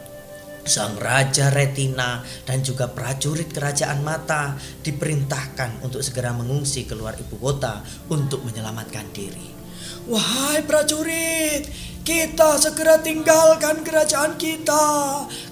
Sang 0.66 0.98
Raja 0.98 1.54
Retina 1.54 2.26
dan 2.42 2.66
juga 2.66 2.90
prajurit 2.90 3.54
kerajaan 3.54 4.02
mata 4.02 4.58
diperintahkan 4.82 5.86
untuk 5.86 6.02
segera 6.02 6.34
mengungsi 6.34 6.90
keluar 6.90 7.14
ibu 7.14 7.38
kota 7.38 7.86
untuk 8.10 8.42
menyelamatkan 8.42 9.06
diri. 9.14 9.54
Wahai 10.10 10.66
prajurit, 10.66 11.70
kita 12.02 12.58
segera 12.58 12.98
tinggalkan 12.98 13.86
kerajaan 13.86 14.42
kita 14.42 14.86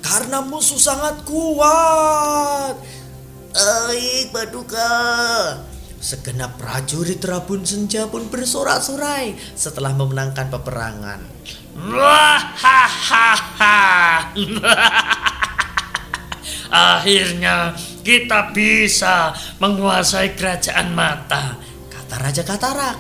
karena 0.02 0.42
musuh 0.42 0.82
sangat 0.82 1.22
kuat. 1.30 2.74
Baik, 3.54 4.34
Paduka. 4.34 4.94
Segenap 6.02 6.58
prajurit 6.58 7.22
Rabun 7.22 7.62
Senja 7.62 8.10
pun 8.10 8.34
bersorak-sorai 8.34 9.38
setelah 9.54 9.94
memenangkan 9.94 10.50
peperangan. 10.50 11.22
Akhirnya 16.74 17.74
kita 18.06 18.54
bisa 18.54 19.34
menguasai 19.58 20.38
kerajaan 20.38 20.94
mata, 20.94 21.58
kata 21.90 22.16
Raja 22.22 22.46
Katarak. 22.46 22.98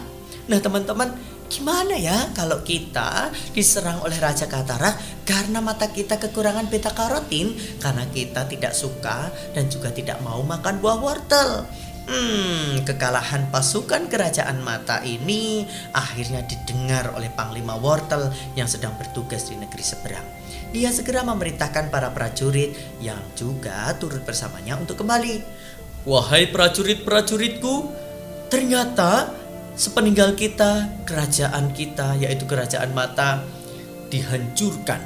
Nah 0.49 0.59
teman-teman, 0.61 1.09
gimana 1.53 1.93
ya 1.93 2.33
kalau 2.33 2.65
kita 2.65 3.29
diserang 3.53 4.01
oleh 4.01 4.17
Raja 4.17 4.49
Katarak 4.49 5.21
karena 5.21 5.61
mata 5.61 5.93
kita 5.93 6.17
kekurangan 6.17 6.65
beta 6.65 6.97
karotin 6.97 7.53
karena 7.77 8.09
kita 8.09 8.49
tidak 8.49 8.73
suka 8.73 9.29
dan 9.53 9.69
juga 9.69 9.93
tidak 9.93 10.17
mau 10.25 10.41
makan 10.41 10.81
buah 10.81 10.97
wortel. 10.97 11.69
Hmm, 12.03 12.83
kekalahan 12.83 13.47
pasukan 13.47 14.11
kerajaan 14.11 14.59
mata 14.59 14.99
ini 15.07 15.63
akhirnya 15.95 16.43
didengar 16.43 17.15
oleh 17.15 17.31
Panglima 17.31 17.79
Wortel 17.79 18.27
yang 18.59 18.67
sedang 18.67 18.91
bertugas 18.99 19.47
di 19.47 19.55
negeri 19.55 19.79
seberang. 19.79 20.27
Dia 20.75 20.91
segera 20.91 21.23
memerintahkan 21.23 21.87
para 21.87 22.11
prajurit 22.11 22.75
yang 22.99 23.23
juga 23.39 23.87
turut 23.95 24.27
bersamanya 24.27 24.75
untuk 24.75 24.99
kembali. 24.99 25.39
Wahai 26.03 26.51
prajurit-prajuritku, 26.51 27.87
ternyata 28.51 29.31
sepeninggal 29.79 30.35
kita, 30.35 30.91
kerajaan 31.07 31.71
kita 31.71 32.19
yaitu 32.19 32.43
kerajaan 32.43 32.91
mata 32.91 33.47
dihancurkan 34.11 34.99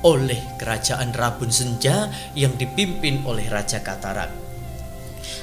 oleh 0.00 0.40
kerajaan 0.56 1.12
Rabun 1.12 1.52
Senja 1.52 2.08
yang 2.32 2.56
dipimpin 2.56 3.20
oleh 3.28 3.44
Raja 3.52 3.84
Katarak. 3.84 4.47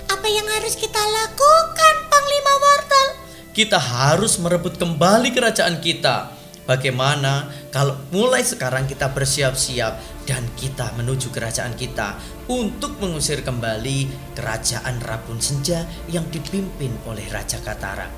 Apa 0.09 0.27
yang 0.29 0.47
harus 0.49 0.77
kita 0.77 0.97
lakukan, 0.97 1.95
Panglima 2.09 2.53
Wortel? 2.61 3.07
Kita 3.55 3.79
harus 3.79 4.37
merebut 4.41 4.75
kembali 4.75 5.31
kerajaan 5.31 5.79
kita. 5.79 6.35
Bagaimana 6.65 7.45
kalau 7.69 7.93
mulai 8.09 8.41
sekarang 8.41 8.89
kita 8.89 9.13
bersiap-siap 9.13 10.25
dan 10.25 10.41
kita 10.57 10.97
menuju 10.97 11.29
kerajaan 11.29 11.77
kita 11.77 12.17
untuk 12.49 12.97
mengusir 12.97 13.45
kembali 13.45 14.33
kerajaan 14.33 14.97
Rabun 14.97 15.37
Senja 15.37 15.85
yang 16.09 16.25
dipimpin 16.33 16.89
oleh 17.05 17.21
Raja 17.29 17.61
Katara? 17.61 18.09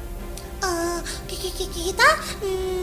Uh, 0.64 1.04
kita 1.28 2.08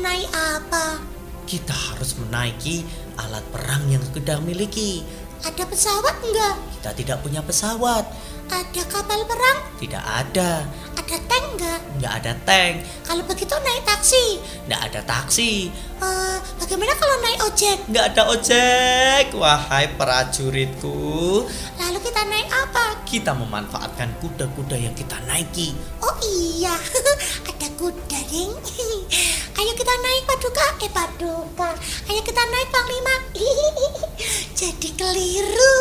naik 0.05 0.29
apa? 0.37 1.01
Kita 1.49 1.73
harus 1.73 2.13
menaiki 2.21 2.85
alat 3.17 3.45
perang 3.49 3.89
yang 3.89 4.05
kita 4.13 4.37
miliki. 4.45 5.01
Ada 5.45 5.65
pesawat 5.65 6.25
enggak? 6.25 6.57
Kita 6.77 6.91
tidak 6.93 7.19
punya 7.25 7.41
pesawat 7.41 8.05
Ada 8.51 8.83
kapal 8.91 9.21
perang? 9.25 9.59
Tidak 9.81 10.05
ada. 10.05 10.65
Ada 10.95 11.17
tank 11.29 11.47
nggak? 11.61 11.81
Nggak 12.01 12.13
ada 12.23 12.33
tank. 12.49 12.75
Kalau 13.05 13.23
begitu 13.29 13.55
naik 13.61 13.83
taksi. 13.85 14.41
Nggak 14.69 14.81
ada 14.89 15.01
taksi. 15.05 15.53
Eh, 16.01 16.37
bagaimana 16.61 16.93
kalau 16.97 17.17
naik 17.21 17.41
ojek? 17.45 17.79
Nggak 17.89 18.05
ada 18.13 18.23
ojek. 18.33 19.25
Wahai 19.37 19.93
prajuritku. 19.97 21.45
Lalu 21.81 21.99
kita 22.01 22.23
naik 22.25 22.49
apa? 22.49 22.85
Kita 23.05 23.33
memanfaatkan 23.37 24.17
kuda-kuda 24.21 24.77
yang 24.81 24.97
kita 24.97 25.21
naiki. 25.29 25.77
Oh 26.01 26.17
iya, 26.25 26.75
ada 27.49 27.69
kuda, 27.77 28.19
Ding. 28.29 28.53
Ayo 29.61 29.73
kita 29.79 29.95
naik 30.03 30.23
Paduka. 30.27 30.67
Eh, 30.83 30.91
Paduka. 30.91 31.71
Ayo 32.11 32.21
kita 32.27 32.43
naik 32.43 32.69
Panglima. 32.75 33.17
Jadi 34.59 34.89
keliru. 34.99 35.77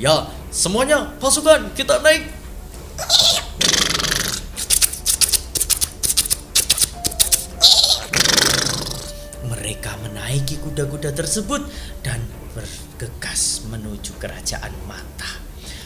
Ya, 0.00 0.24
semuanya 0.50 1.14
pasukan 1.22 1.70
kita 1.78 2.02
naik. 2.02 2.26
Mereka 9.46 9.90
menaiki 10.04 10.58
kuda-kuda 10.60 11.14
tersebut 11.14 11.64
dan 12.02 12.18
bergegas 12.52 13.64
menuju 13.70 14.18
kerajaan 14.18 14.74
mata. 14.84 15.40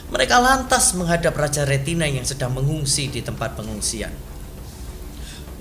Mereka 0.09 0.37
lantas 0.40 0.97
menghadap 0.97 1.37
Raja 1.37 1.68
Retina 1.68 2.09
yang 2.09 2.25
sedang 2.25 2.56
mengungsi 2.56 3.12
di 3.12 3.21
tempat 3.21 3.56
pengungsian. 3.56 4.12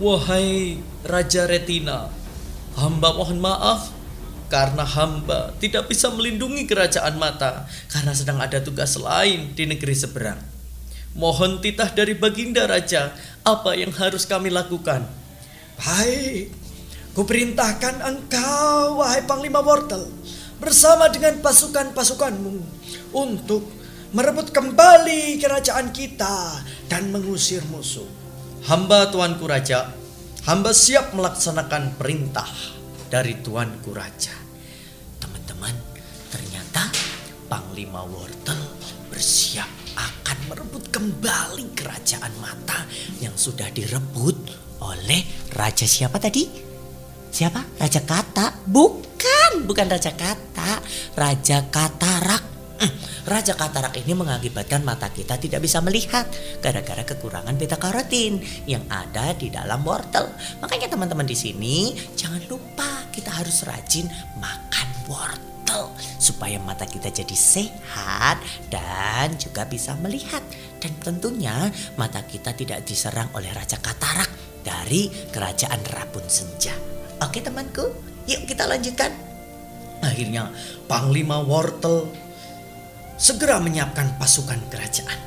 Wahai 0.01 0.81
Raja 1.05 1.45
Retina, 1.45 2.09
hamba 2.73 3.13
mohon 3.13 3.37
maaf 3.37 3.92
karena 4.53 4.85
hamba 4.85 5.49
tidak 5.57 5.89
bisa 5.89 6.13
melindungi 6.13 6.69
kerajaan 6.69 7.17
mata 7.17 7.65
karena 7.89 8.13
sedang 8.13 8.37
ada 8.37 8.61
tugas 8.61 8.93
lain 9.01 9.49
di 9.57 9.65
negeri 9.65 9.97
seberang. 9.97 10.37
Mohon 11.17 11.57
titah 11.57 11.89
dari 11.89 12.13
Baginda 12.13 12.69
Raja, 12.69 13.17
apa 13.41 13.73
yang 13.73 13.89
harus 13.97 14.29
kami 14.29 14.53
lakukan? 14.53 15.09
Baik, 15.81 16.53
kuperintahkan 17.17 18.05
engkau, 18.05 19.01
wahai 19.01 19.25
Panglima 19.25 19.65
Wortel, 19.65 20.05
bersama 20.61 21.09
dengan 21.09 21.41
pasukan-pasukanmu 21.41 22.53
untuk 23.09 23.65
merebut 24.13 24.53
kembali 24.53 25.41
kerajaan 25.41 25.89
kita 25.89 26.61
dan 26.93 27.09
mengusir 27.09 27.65
musuh. 27.73 28.05
Hamba 28.69 29.09
Tuanku 29.09 29.49
Raja, 29.49 29.89
hamba 30.45 30.77
siap 30.77 31.17
melaksanakan 31.17 31.97
perintah 31.97 32.49
dari 33.09 33.37
Tuanku 33.41 33.93
Raja. 33.93 34.42
Panglima 37.53 38.01
Wortel 38.01 38.57
bersiap 39.13 39.69
akan 39.93 40.37
merebut 40.49 40.89
kembali 40.89 41.77
kerajaan 41.77 42.33
mata 42.41 42.81
yang 43.21 43.37
sudah 43.37 43.69
direbut 43.69 44.33
oleh 44.81 45.21
Raja 45.53 45.85
siapa 45.85 46.17
tadi? 46.17 46.49
Siapa? 47.29 47.77
Raja 47.77 48.01
Kata? 48.01 48.57
Bukan, 48.65 49.69
bukan 49.69 49.85
Raja 49.85 50.17
Kata, 50.17 50.81
Raja 51.13 51.69
Katarak. 51.69 52.41
Hmm, 52.81 52.89
Raja 53.29 53.53
katarak 53.53 54.01
ini 54.01 54.17
mengakibatkan 54.17 54.81
mata 54.81 55.13
kita 55.13 55.37
tidak 55.37 55.61
bisa 55.61 55.77
melihat 55.77 56.25
gara-gara 56.57 57.05
kekurangan 57.05 57.53
beta 57.53 57.77
karotin 57.77 58.41
yang 58.65 58.81
ada 58.89 59.29
di 59.37 59.53
dalam 59.53 59.85
wortel. 59.85 60.25
Makanya 60.57 60.89
teman-teman 60.89 61.29
di 61.29 61.37
sini 61.37 61.93
jangan 62.17 62.41
lupa 62.49 63.13
kita 63.13 63.29
harus 63.29 63.61
rajin 63.61 64.09
makan 64.41 64.89
wortel 65.05 65.52
supaya 66.21 66.57
mata 66.61 66.87
kita 66.87 67.09
jadi 67.11 67.35
sehat 67.35 68.39
dan 68.71 69.35
juga 69.37 69.67
bisa 69.67 69.93
melihat. 69.99 70.41
Dan 70.79 70.91
tentunya 70.99 71.71
mata 71.95 72.19
kita 72.23 72.51
tidak 72.51 72.83
diserang 72.83 73.31
oleh 73.33 73.49
Raja 73.55 73.79
Katarak 73.79 74.29
dari 74.63 75.11
kerajaan 75.31 75.79
Rabun 75.83 76.27
Senja. 76.27 76.75
Oke 77.23 77.39
temanku, 77.39 77.87
yuk 78.27 78.43
kita 78.43 78.67
lanjutkan. 78.67 79.11
Akhirnya 80.03 80.51
Panglima 80.91 81.39
Wortel 81.39 82.11
segera 83.15 83.63
menyiapkan 83.63 84.19
pasukan 84.19 84.59
kerajaan. 84.67 85.19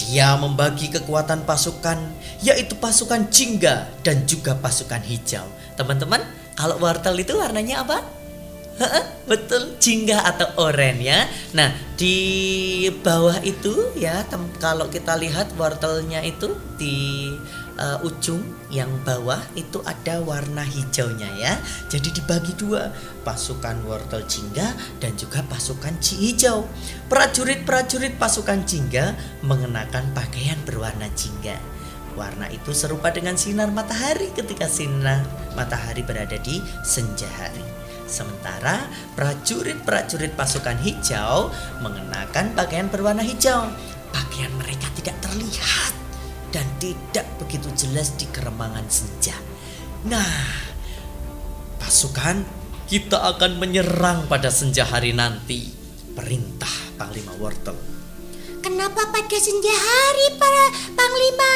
Dia 0.00 0.32
membagi 0.38 0.88
kekuatan 0.88 1.44
pasukan, 1.44 1.98
yaitu 2.40 2.72
pasukan 2.78 3.28
jingga 3.28 3.90
dan 4.00 4.24
juga 4.24 4.56
pasukan 4.56 5.02
hijau. 5.04 5.44
Teman-teman, 5.76 6.24
kalau 6.56 6.80
wortel 6.80 7.20
itu 7.20 7.36
warnanya 7.36 7.84
apa? 7.84 8.19
Betul, 9.30 9.76
jingga 9.78 10.24
atau 10.24 10.48
oranye 10.66 11.06
ya. 11.06 11.20
Nah, 11.54 11.70
di 11.94 12.88
bawah 13.04 13.38
itu 13.44 13.92
ya, 13.94 14.24
kalau 14.58 14.88
kita 14.88 15.14
lihat 15.20 15.52
wortelnya 15.54 16.24
itu 16.24 16.56
di 16.80 17.30
uh, 17.80 18.00
ujung 18.02 18.40
yang 18.72 18.88
bawah 19.02 19.40
itu 19.56 19.80
ada 19.84 20.20
warna 20.24 20.64
hijaunya 20.64 21.28
ya. 21.38 21.52
Jadi 21.88 22.10
dibagi 22.20 22.56
dua, 22.56 22.92
pasukan 23.22 23.84
wortel 23.88 24.24
jingga 24.28 24.72
dan 25.00 25.16
juga 25.16 25.44
pasukan 25.46 25.96
ci 26.02 26.16
hijau. 26.30 26.68
Prajurit-prajurit 27.08 28.20
pasukan 28.20 28.64
jingga 28.68 29.16
mengenakan 29.44 30.12
pakaian 30.16 30.60
berwarna 30.68 31.08
jingga. 31.16 31.56
Warna 32.18 32.50
itu 32.50 32.74
serupa 32.74 33.14
dengan 33.14 33.38
sinar 33.38 33.70
matahari 33.70 34.34
ketika 34.34 34.66
sinar 34.66 35.22
matahari 35.54 36.02
berada 36.02 36.36
di 36.42 36.58
senja 36.82 37.30
hari. 37.38 37.62
Sementara 38.10 38.90
prajurit-prajurit 39.14 40.34
pasukan 40.34 40.82
hijau 40.82 41.54
mengenakan 41.78 42.50
pakaian 42.58 42.90
berwarna 42.90 43.22
hijau. 43.22 43.70
Pakaian 44.10 44.50
mereka 44.58 44.90
tidak 44.98 45.14
terlihat 45.22 45.94
dan 46.50 46.66
tidak 46.82 47.30
begitu 47.38 47.70
jelas 47.78 48.18
di 48.18 48.26
keremangan 48.26 48.90
senja. 48.90 49.38
Nah, 50.10 50.50
pasukan 51.78 52.42
kita 52.90 53.22
akan 53.38 53.62
menyerang 53.62 54.26
pada 54.26 54.50
senja 54.50 54.82
hari 54.82 55.14
nanti. 55.14 55.70
Perintah 56.10 56.98
Panglima 56.98 57.30
Wortel. 57.38 57.78
Kenapa 58.60 59.06
pada 59.08 59.38
senja 59.38 59.72
hari 59.72 60.26
para 60.36 60.64
panglima? 60.98 61.52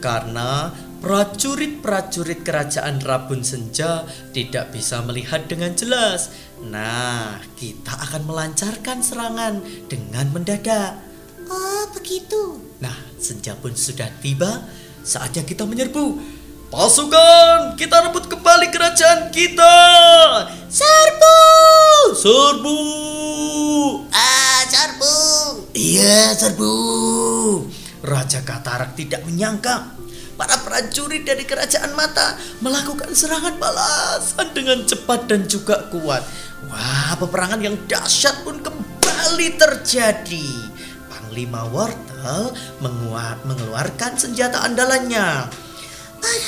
Karena 0.00 0.72
prajurit-prajurit 1.00 2.44
kerajaan 2.44 3.00
Rabun 3.00 3.40
Senja 3.40 4.04
tidak 4.36 4.76
bisa 4.76 5.00
melihat 5.02 5.48
dengan 5.48 5.72
jelas. 5.72 6.28
Nah, 6.60 7.40
kita 7.56 7.96
akan 8.08 8.28
melancarkan 8.28 9.00
serangan 9.00 9.64
dengan 9.88 10.28
mendadak. 10.30 11.00
Oh 11.48 11.88
begitu. 11.96 12.60
Nah, 12.84 12.94
senja 13.16 13.56
pun 13.56 13.72
sudah 13.72 14.12
tiba, 14.20 14.68
saatnya 15.00 15.42
kita 15.42 15.64
menyerbu. 15.64 16.38
Pasukan, 16.70 17.74
kita 17.74 18.06
rebut 18.06 18.30
kembali 18.30 18.70
kerajaan 18.70 19.34
kita. 19.34 19.74
Serbu! 20.70 21.38
Serbu! 22.14 22.78
Ah, 24.14 24.62
serbu. 24.70 25.16
Iya, 25.74 26.30
serbu. 26.38 26.72
Raja 28.06 28.46
Katarak 28.46 28.94
tidak 28.94 29.26
menyangka 29.26 29.98
para 30.40 30.56
prajurit 30.64 31.28
dari 31.28 31.44
kerajaan 31.44 31.92
mata 31.92 32.32
melakukan 32.64 33.12
serangan 33.12 33.60
balasan 33.60 34.48
dengan 34.56 34.88
cepat 34.88 35.28
dan 35.28 35.44
juga 35.44 35.84
kuat. 35.92 36.24
Wah, 36.72 37.12
peperangan 37.20 37.60
yang 37.60 37.76
dahsyat 37.84 38.40
pun 38.40 38.56
kembali 38.64 39.60
terjadi. 39.60 40.48
Panglima 41.12 41.68
Wortel 41.68 42.56
mengeluarkan 43.44 44.16
senjata 44.16 44.64
andalannya. 44.64 45.52
Ah, 46.24 46.44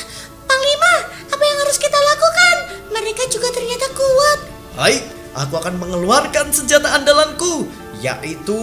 panglima, 0.48 0.92
apa 1.28 1.42
yang 1.44 1.58
harus 1.60 1.76
kita 1.76 1.98
lakukan? 2.00 2.56
Mereka 2.96 3.28
juga 3.28 3.52
ternyata 3.52 3.92
kuat. 3.92 4.38
Baik, 4.72 5.04
aku 5.36 5.54
akan 5.60 5.76
mengeluarkan 5.76 6.48
senjata 6.48 6.96
andalanku, 6.96 7.68
yaitu 8.00 8.56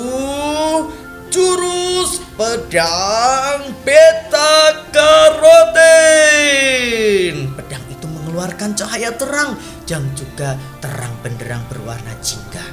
jurus 1.30 2.18
pedang 2.34 3.78
beta 3.86 4.89
karoten. 5.40 7.36
Pedang 7.56 7.86
itu 7.88 8.04
mengeluarkan 8.08 8.76
cahaya 8.76 9.16
terang 9.16 9.56
dan 9.88 10.04
juga 10.14 10.60
terang 10.84 11.16
benderang 11.24 11.64
berwarna 11.72 12.12
jingga. 12.20 12.64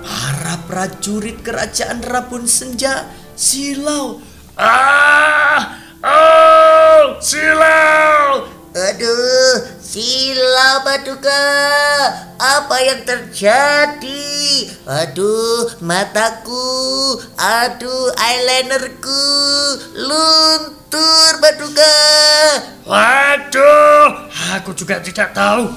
Para 0.00 0.56
prajurit 0.64 1.44
kerajaan 1.44 2.00
Rabun 2.00 2.48
Senja 2.48 3.04
silau. 3.36 4.24
Ah! 4.56 5.76
Oh! 6.00 7.20
Silau! 7.20 8.48
Aduh, 8.72 9.77
silau 9.88 10.84
Paduka. 10.84 11.44
Apa 12.36 12.76
yang 12.84 13.00
terjadi? 13.08 14.36
Aduh, 14.84 15.80
mataku. 15.80 17.16
Aduh, 17.40 18.12
eyelinerku. 18.20 19.24
Luntur, 19.96 21.32
Paduka. 21.40 21.96
Waduh, 22.84 24.28
aku 24.60 24.76
juga 24.76 25.00
tidak 25.00 25.32
tahu. 25.32 25.72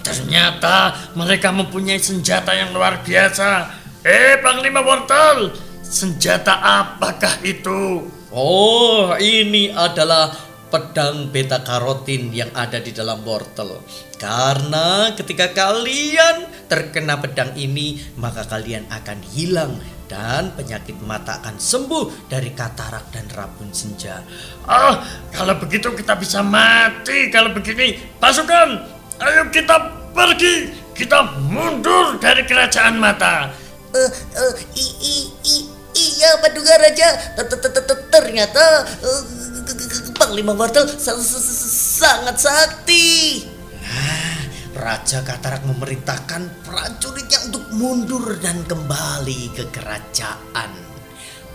Ternyata 0.00 1.12
mereka 1.12 1.52
mempunyai 1.52 2.00
senjata 2.00 2.56
yang 2.56 2.72
luar 2.72 3.04
biasa. 3.04 3.68
Eh, 4.06 4.38
Panglima 4.38 4.80
Wortel, 4.86 5.50
senjata 5.82 6.62
apakah 6.62 7.42
itu? 7.42 8.06
Oh, 8.30 9.16
ini 9.18 9.74
adalah 9.74 10.45
pedang 10.76 11.32
beta 11.32 11.64
karotin 11.64 12.28
yang 12.36 12.52
ada 12.52 12.76
di 12.76 12.92
dalam 12.92 13.24
wortel. 13.24 13.80
Karena 14.20 15.08
ketika 15.16 15.56
kalian 15.56 16.68
terkena 16.68 17.16
pedang 17.16 17.56
ini, 17.56 17.96
maka 18.20 18.44
kalian 18.44 18.84
akan 18.92 19.24
hilang 19.32 19.80
dan 20.04 20.52
penyakit 20.52 21.00
mata 21.00 21.40
akan 21.40 21.56
sembuh 21.56 22.28
dari 22.28 22.52
katarak 22.52 23.08
dan 23.08 23.24
rabun 23.32 23.72
senja. 23.72 24.20
Ah, 24.68 25.00
kalau 25.32 25.56
begitu 25.56 25.96
kita 25.96 26.12
bisa 26.20 26.44
mati. 26.44 27.32
Kalau 27.32 27.56
begini, 27.56 27.96
pasukan, 28.20 28.84
ayo 29.24 29.48
kita 29.48 29.76
pergi. 30.12 30.84
Kita 30.92 31.40
mundur 31.52 32.20
dari 32.20 32.44
kerajaan 32.44 33.00
mata. 33.00 33.48
Eh, 33.96 34.10
eh, 34.36 34.52
i, 34.76 34.86
i, 35.00 35.16
i, 35.44 35.56
iya 35.96 36.36
Paduka 36.40 36.72
Raja 36.76 37.36
ternyata 38.12 38.64
eh, 38.84 39.22
Panglima 40.26 40.58
Wortel 40.58 40.90
sa- 40.90 41.14
sa- 41.14 41.38
sa- 41.38 41.70
sangat 42.02 42.34
sakti 42.34 43.46
Nah, 43.78 44.42
Raja 44.74 45.22
Katarak 45.22 45.62
memerintahkan 45.70 46.66
prajuritnya 46.66 47.46
untuk 47.46 47.70
mundur 47.70 48.34
dan 48.42 48.66
kembali 48.66 49.54
ke 49.54 49.70
kerajaan. 49.70 50.74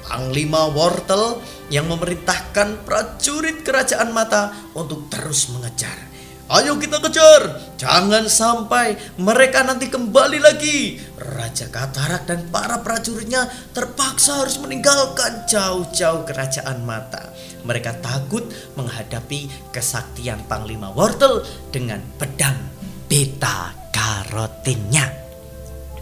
Panglima 0.07 0.71
Wortel 0.71 1.43
yang 1.67 1.91
memerintahkan 1.91 2.87
prajurit 2.87 3.67
kerajaan 3.67 4.15
mata 4.15 4.55
untuk 4.71 5.11
terus 5.11 5.51
mengejar. 5.51 6.07
Ayo 6.47 6.79
kita 6.79 7.03
kejar, 7.03 7.75
jangan 7.75 8.31
sampai 8.31 8.95
mereka 9.19 9.67
nanti 9.67 9.91
kembali 9.91 10.39
lagi. 10.39 10.95
Raja 11.19 11.67
Katarak 11.67 12.23
dan 12.23 12.47
para 12.47 12.79
prajuritnya 12.79 13.51
terpaksa 13.75 14.47
harus 14.47 14.59
meninggalkan 14.63 15.43
jauh-jauh 15.47 16.23
kerajaan 16.23 16.87
mata. 16.87 17.31
Mereka 17.61 18.01
takut 18.01 18.45
menghadapi 18.73 19.71
kesaktian 19.71 20.41
Panglima 20.49 20.89
Wortel 20.91 21.45
dengan 21.69 22.01
pedang 22.17 22.57
beta 23.05 23.75
karotinnya. 23.91 25.21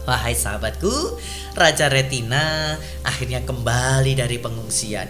Wahai 0.08 0.34
sahabatku, 0.34 1.20
Raja 1.54 1.92
Retina 1.92 2.74
akhirnya 3.06 3.46
kembali 3.46 4.18
dari 4.18 4.42
pengungsian 4.42 5.06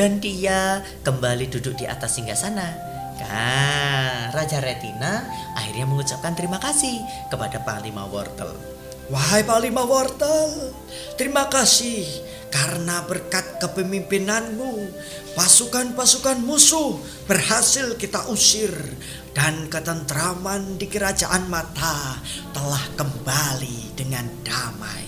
dan 0.00 0.16
dia 0.16 0.80
kembali 1.04 1.50
duduk 1.52 1.76
di 1.76 1.84
atas 1.84 2.16
singgasana. 2.16 2.72
Nah, 3.20 4.32
Raja 4.32 4.64
Retina 4.64 5.28
akhirnya 5.52 5.84
mengucapkan 5.84 6.32
terima 6.32 6.56
kasih 6.56 7.04
kepada 7.28 7.60
Panglima 7.60 8.08
Wortel. 8.08 8.79
Wahai 9.10 9.42
Panglima 9.42 9.82
Wortel, 9.82 10.70
terima 11.18 11.50
kasih 11.50 12.06
karena 12.46 13.02
berkat 13.10 13.58
kepemimpinanmu, 13.58 14.86
pasukan-pasukan 15.34 16.38
musuh 16.46 16.94
berhasil 17.26 17.98
kita 17.98 18.30
usir 18.30 18.70
dan 19.34 19.66
ketentraman 19.66 20.78
di 20.78 20.86
kerajaan 20.86 21.50
mata 21.50 22.22
telah 22.54 22.86
kembali 22.94 23.98
dengan 23.98 24.30
damai. 24.46 25.02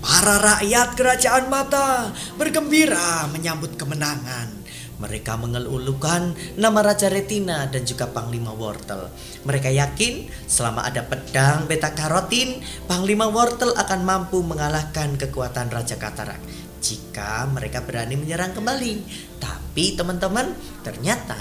Para 0.00 0.40
rakyat 0.40 0.96
kerajaan 0.96 1.44
mata 1.52 2.16
bergembira 2.40 3.28
menyambut 3.28 3.76
kemenangan. 3.76 4.63
Mereka 5.04 5.36
mengeluhkan 5.36 6.32
nama 6.56 6.80
Raja 6.80 7.12
Retina 7.12 7.68
dan 7.68 7.84
juga 7.84 8.08
Panglima 8.08 8.56
Wortel. 8.56 9.12
Mereka 9.44 9.68
yakin 9.68 10.32
selama 10.48 10.88
ada 10.88 11.04
pedang 11.04 11.68
beta 11.68 11.92
karotin, 11.92 12.64
Panglima 12.88 13.28
Wortel 13.28 13.76
akan 13.76 14.00
mampu 14.00 14.40
mengalahkan 14.40 15.20
kekuatan 15.20 15.68
Raja 15.68 16.00
Katarak 16.00 16.40
jika 16.80 17.44
mereka 17.52 17.84
berani 17.84 18.16
menyerang 18.16 18.56
kembali. 18.56 18.92
Tapi 19.40 19.63
teman-teman, 19.74 20.54
ternyata 20.86 21.34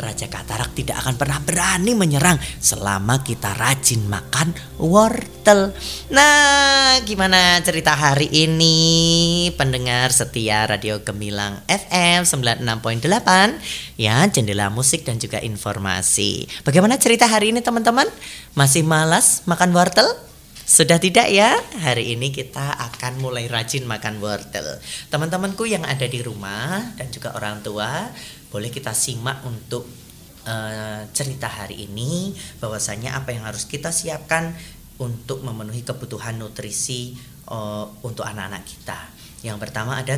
Raja 0.00 0.24
Katarak 0.24 0.72
tidak 0.72 1.04
akan 1.04 1.20
pernah 1.20 1.36
berani 1.44 1.92
menyerang 1.92 2.40
selama 2.56 3.20
kita 3.20 3.52
rajin 3.52 4.08
makan 4.08 4.56
wortel. 4.80 5.76
Nah, 6.08 6.96
gimana 7.04 7.60
cerita 7.60 7.92
hari 7.92 8.32
ini? 8.32 9.52
Pendengar 9.52 10.16
setia 10.16 10.64
Radio 10.64 11.04
Gemilang 11.04 11.60
FM 11.68 12.24
96.8 12.24 14.00
ya, 14.00 14.24
jendela 14.32 14.72
musik 14.72 15.04
dan 15.04 15.20
juga 15.20 15.44
informasi. 15.44 16.48
Bagaimana 16.64 16.96
cerita 16.96 17.28
hari 17.28 17.52
ini 17.52 17.60
teman-teman? 17.60 18.08
Masih 18.56 18.80
malas 18.80 19.44
makan 19.44 19.76
wortel? 19.76 20.33
Sudah 20.64 20.96
tidak 20.96 21.28
ya? 21.28 21.60
Hari 21.84 22.16
ini 22.16 22.32
kita 22.32 22.72
akan 22.72 23.20
mulai 23.20 23.52
rajin 23.52 23.84
makan 23.84 24.16
wortel. 24.16 24.80
Teman-temanku 25.12 25.68
yang 25.68 25.84
ada 25.84 26.08
di 26.08 26.24
rumah 26.24 26.80
dan 26.96 27.12
juga 27.12 27.36
orang 27.36 27.60
tua, 27.60 28.08
boleh 28.48 28.72
kita 28.72 28.96
simak 28.96 29.44
untuk 29.44 29.84
eh, 30.48 31.04
cerita 31.12 31.52
hari 31.52 31.84
ini 31.84 32.32
bahwasanya 32.64 33.12
apa 33.12 33.36
yang 33.36 33.44
harus 33.44 33.68
kita 33.68 33.92
siapkan 33.92 34.56
untuk 34.96 35.44
memenuhi 35.44 35.84
kebutuhan 35.84 36.40
nutrisi 36.40 37.12
eh, 37.44 37.84
untuk 38.00 38.24
anak-anak 38.24 38.64
kita. 38.64 39.00
Yang 39.44 39.68
pertama 39.68 40.00
ada 40.00 40.16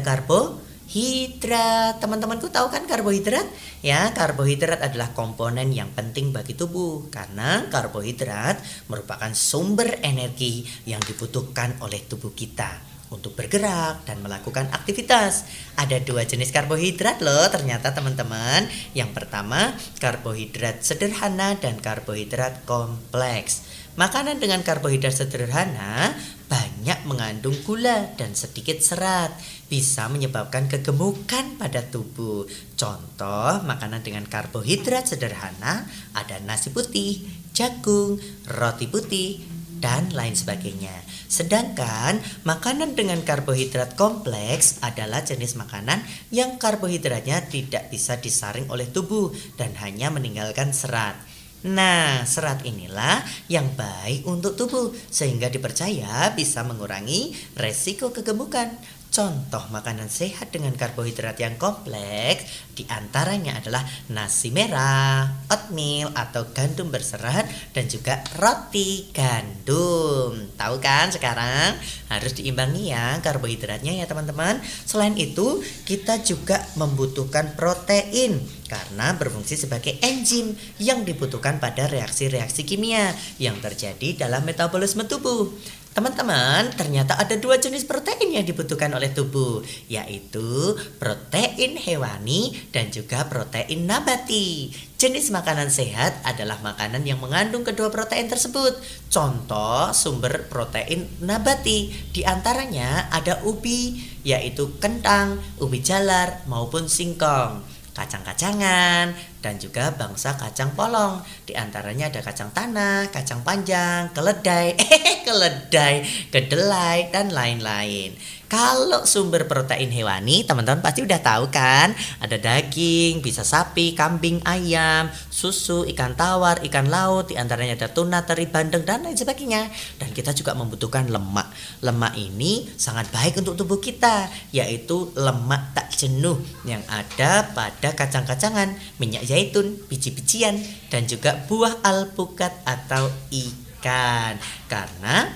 karbohidrat. 0.87 1.99
Teman-temanku 1.99 2.47
tahu 2.49 2.71
kan 2.71 2.87
karbohidrat? 2.87 3.47
Ya, 3.83 4.15
karbohidrat 4.15 4.79
adalah 4.83 5.11
komponen 5.13 5.75
yang 5.75 5.91
penting 5.93 6.31
bagi 6.31 6.55
tubuh 6.55 7.11
karena 7.11 7.67
karbohidrat 7.69 8.63
merupakan 8.87 9.31
sumber 9.35 9.99
energi 10.07 10.63
yang 10.87 11.03
dibutuhkan 11.03 11.75
oleh 11.83 12.03
tubuh 12.07 12.31
kita 12.33 12.71
untuk 13.11 13.39
bergerak 13.39 14.03
dan 14.07 14.23
melakukan 14.23 14.67
aktivitas. 14.71 15.47
Ada 15.79 16.03
dua 16.03 16.27
jenis 16.27 16.51
karbohidrat 16.51 17.23
loh 17.23 17.47
ternyata 17.51 17.95
teman-teman. 17.95 18.67
Yang 18.95 19.11
pertama, 19.15 19.75
karbohidrat 19.99 20.83
sederhana 20.83 21.59
dan 21.59 21.79
karbohidrat 21.83 22.67
kompleks. 22.67 23.67
Makanan 23.97 24.37
dengan 24.37 24.61
karbohidrat 24.61 25.17
sederhana 25.17 26.13
banyak 26.47 27.03
mengandung 27.07 27.55
gula 27.67 28.15
dan 28.15 28.35
sedikit 28.39 28.79
serat, 28.79 29.35
bisa 29.67 30.07
menyebabkan 30.07 30.71
kegemukan 30.71 31.59
pada 31.59 31.83
tubuh. 31.83 32.47
Contoh 32.79 33.63
makanan 33.67 34.07
dengan 34.07 34.23
karbohidrat 34.27 35.11
sederhana 35.11 35.87
ada 36.15 36.39
nasi 36.47 36.71
putih, 36.71 37.27
jagung, 37.51 38.23
roti 38.47 38.87
putih, 38.87 39.43
dan 39.83 40.09
lain 40.15 40.39
sebagainya. 40.39 40.95
Sedangkan 41.27 42.23
makanan 42.47 42.95
dengan 42.95 43.19
karbohidrat 43.27 43.99
kompleks 43.99 44.79
adalah 44.81 45.27
jenis 45.27 45.59
makanan 45.59 45.99
yang 46.31 46.55
karbohidratnya 46.57 47.51
tidak 47.51 47.91
bisa 47.91 48.17
disaring 48.23 48.71
oleh 48.71 48.87
tubuh 48.87 49.35
dan 49.59 49.75
hanya 49.83 50.15
meninggalkan 50.15 50.71
serat. 50.71 51.19
Nah, 51.67 52.23
serat 52.23 52.63
inilah 52.63 53.27
yang 53.51 53.67
baik 53.75 54.23
untuk 54.23 54.55
tubuh 54.55 54.95
sehingga 55.11 55.51
dipercaya 55.51 56.31
bisa 56.31 56.63
mengurangi 56.63 57.35
resiko 57.59 58.15
kegemukan. 58.15 58.71
Contoh 59.11 59.65
makanan 59.73 60.13
sehat 60.13 60.53
dengan 60.53 60.77
karbohidrat 60.77 61.41
yang 61.41 61.57
kompleks 61.57 62.69
di 62.77 62.85
antaranya 62.93 63.57
adalah 63.57 63.81
nasi 64.13 64.53
merah, 64.53 65.25
oatmeal 65.49 66.13
atau 66.13 66.53
gandum 66.53 66.93
berserat 66.93 67.49
dan 67.73 67.89
juga 67.89 68.21
roti 68.37 69.09
gandum. 69.17 70.53
Tahu 70.61 70.77
kan 70.85 71.09
sekarang 71.09 71.81
harus 72.13 72.37
diimbangi 72.37 72.93
ya 72.93 73.17
karbohidratnya 73.25 73.97
ya 73.97 74.05
teman-teman. 74.05 74.61
Selain 74.85 75.17
itu 75.17 75.65
kita 75.89 76.21
juga 76.21 76.61
membutuhkan 76.77 77.57
protein 77.57 78.37
karena 78.69 79.17
berfungsi 79.17 79.57
sebagai 79.57 79.97
enzim 80.05 80.53
yang 80.77 81.09
dibutuhkan 81.09 81.57
pada 81.57 81.89
reaksi-reaksi 81.89 82.69
kimia 82.69 83.17
yang 83.41 83.57
terjadi 83.65 84.29
dalam 84.29 84.45
metabolisme 84.45 85.09
tubuh. 85.09 85.49
Teman-teman, 85.97 86.77
ternyata 86.77 87.17
ada 87.17 87.41
dua 87.41 87.57
jenis 87.57 87.89
protein 87.89 88.37
yang 88.37 88.45
dibutuhkan 88.45 88.93
oleh 88.93 89.17
tubuh, 89.17 89.65
yaitu 89.89 90.77
protein 91.01 91.81
hewani 91.81 92.53
dan 92.69 92.93
juga 92.93 93.25
protein 93.25 93.89
nabati. 93.89 94.77
Jenis 95.01 95.33
makanan 95.33 95.73
sehat 95.73 96.21
adalah 96.21 96.61
makanan 96.61 97.01
yang 97.01 97.17
mengandung 97.17 97.65
kedua 97.65 97.89
protein 97.89 98.29
tersebut. 98.29 98.77
Contoh 99.09 99.89
sumber 99.97 100.45
protein 100.53 101.09
nabati 101.25 101.89
di 102.13 102.21
antaranya 102.29 103.09
ada 103.09 103.41
ubi, 103.49 103.97
yaitu 104.21 104.77
kentang, 104.77 105.41
ubi 105.65 105.81
jalar 105.81 106.45
maupun 106.45 106.93
singkong 106.93 107.65
kacang-kacangan, 107.97 109.17
dan 109.45 109.61
juga 109.61 109.93
bangsa 109.95 110.35
kacang 110.35 110.73
polong. 110.75 111.23
Di 111.45 111.55
antaranya 111.55 112.09
ada 112.11 112.21
kacang 112.25 112.51
tanah, 112.51 113.09
kacang 113.15 113.45
panjang, 113.47 114.11
keledai, 114.11 114.75
keledai, 115.27 115.95
kedelai 116.33 117.11
dan 117.13 117.31
lain-lain. 117.31 118.17
Kalau 118.47 119.03
sumber 119.03 119.51
protein 119.51 119.91
hewani, 119.91 120.47
teman-teman 120.47 120.79
pasti 120.79 121.03
udah 121.03 121.19
tahu 121.19 121.51
kan? 121.51 121.91
Ada 122.23 122.39
daging, 122.39 123.19
bisa 123.19 123.43
sapi, 123.43 123.91
kambing, 123.99 124.39
ayam, 124.47 125.11
susu, 125.35 125.83
ikan 125.91 126.15
tawar, 126.15 126.63
ikan 126.63 126.87
laut, 126.87 127.27
di 127.27 127.35
antaranya 127.35 127.75
ada 127.75 127.91
tuna, 127.91 128.23
teri, 128.23 128.47
bandeng, 128.47 128.87
dan 128.87 129.03
lain 129.03 129.19
sebagainya. 129.19 129.67
Dan 129.99 130.15
kita 130.15 130.31
juga 130.31 130.55
membutuhkan 130.55 131.11
lemak. 131.11 131.51
Lemak 131.83 132.15
ini 132.15 132.71
sangat 132.79 133.11
baik 133.11 133.43
untuk 133.43 133.59
tubuh 133.59 133.83
kita, 133.83 134.31
yaitu 134.55 135.11
lemak 135.19 135.75
tak 135.75 135.91
jenuh 135.99 136.39
yang 136.63 136.87
ada 136.87 137.51
pada 137.51 137.99
kacang-kacangan, 137.99 138.79
minyak 139.03 139.26
zaitun, 139.27 139.77
biji-bijian, 139.91 140.57
dan 140.89 141.05
juga 141.11 141.45
buah 141.51 141.83
alpukat 141.83 142.63
atau 142.63 143.11
ikan. 143.35 144.39
Karena 144.71 145.29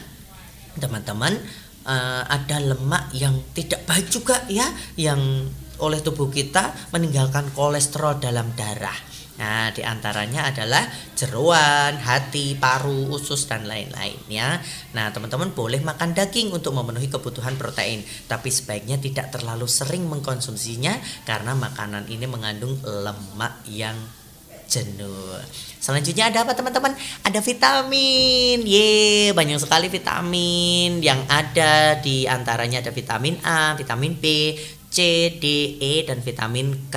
teman-teman 0.79 1.35
uh, 1.85 2.23
ada 2.31 2.57
lemak 2.63 3.11
yang 3.13 3.37
tidak 3.53 3.85
baik 3.85 4.07
juga 4.09 4.47
ya 4.47 4.71
yang 4.95 5.51
oleh 5.81 6.01
tubuh 6.05 6.29
kita 6.29 6.73
meninggalkan 6.95 7.51
kolesterol 7.57 8.21
dalam 8.21 8.53
darah. 8.55 9.10
Nah, 9.41 9.73
di 9.73 9.81
antaranya 9.81 10.53
adalah 10.53 10.85
jeruan, 11.17 11.97
hati, 11.97 12.61
paru, 12.61 13.09
usus, 13.17 13.49
dan 13.49 13.65
lain-lain 13.65 14.21
ya. 14.29 14.61
Nah, 14.93 15.09
teman-teman 15.09 15.57
boleh 15.57 15.81
makan 15.81 16.13
daging 16.13 16.53
untuk 16.53 16.77
memenuhi 16.77 17.09
kebutuhan 17.09 17.57
protein, 17.57 18.05
tapi 18.29 18.53
sebaiknya 18.53 19.01
tidak 19.01 19.33
terlalu 19.33 19.65
sering 19.65 20.05
mengkonsumsinya 20.13 20.93
karena 21.25 21.57
makanan 21.57 22.05
ini 22.13 22.29
mengandung 22.29 22.77
lemak 22.85 23.65
yang 23.65 23.97
jenuh. 24.71 25.35
Selanjutnya 25.83 26.31
ada 26.31 26.47
apa 26.47 26.55
teman-teman? 26.55 26.95
Ada 27.27 27.43
vitamin. 27.43 28.63
Ye, 28.63 29.33
banyak 29.35 29.59
sekali 29.59 29.91
vitamin 29.91 31.03
yang 31.03 31.27
ada 31.27 31.99
di 31.99 32.29
antaranya 32.31 32.79
ada 32.79 32.95
vitamin 32.95 33.41
A, 33.43 33.75
vitamin 33.75 34.15
B, 34.21 34.55
C, 35.01 35.33
D, 35.41 35.81
E 35.81 36.05
dan 36.05 36.21
vitamin 36.21 36.93
K. 36.93 36.97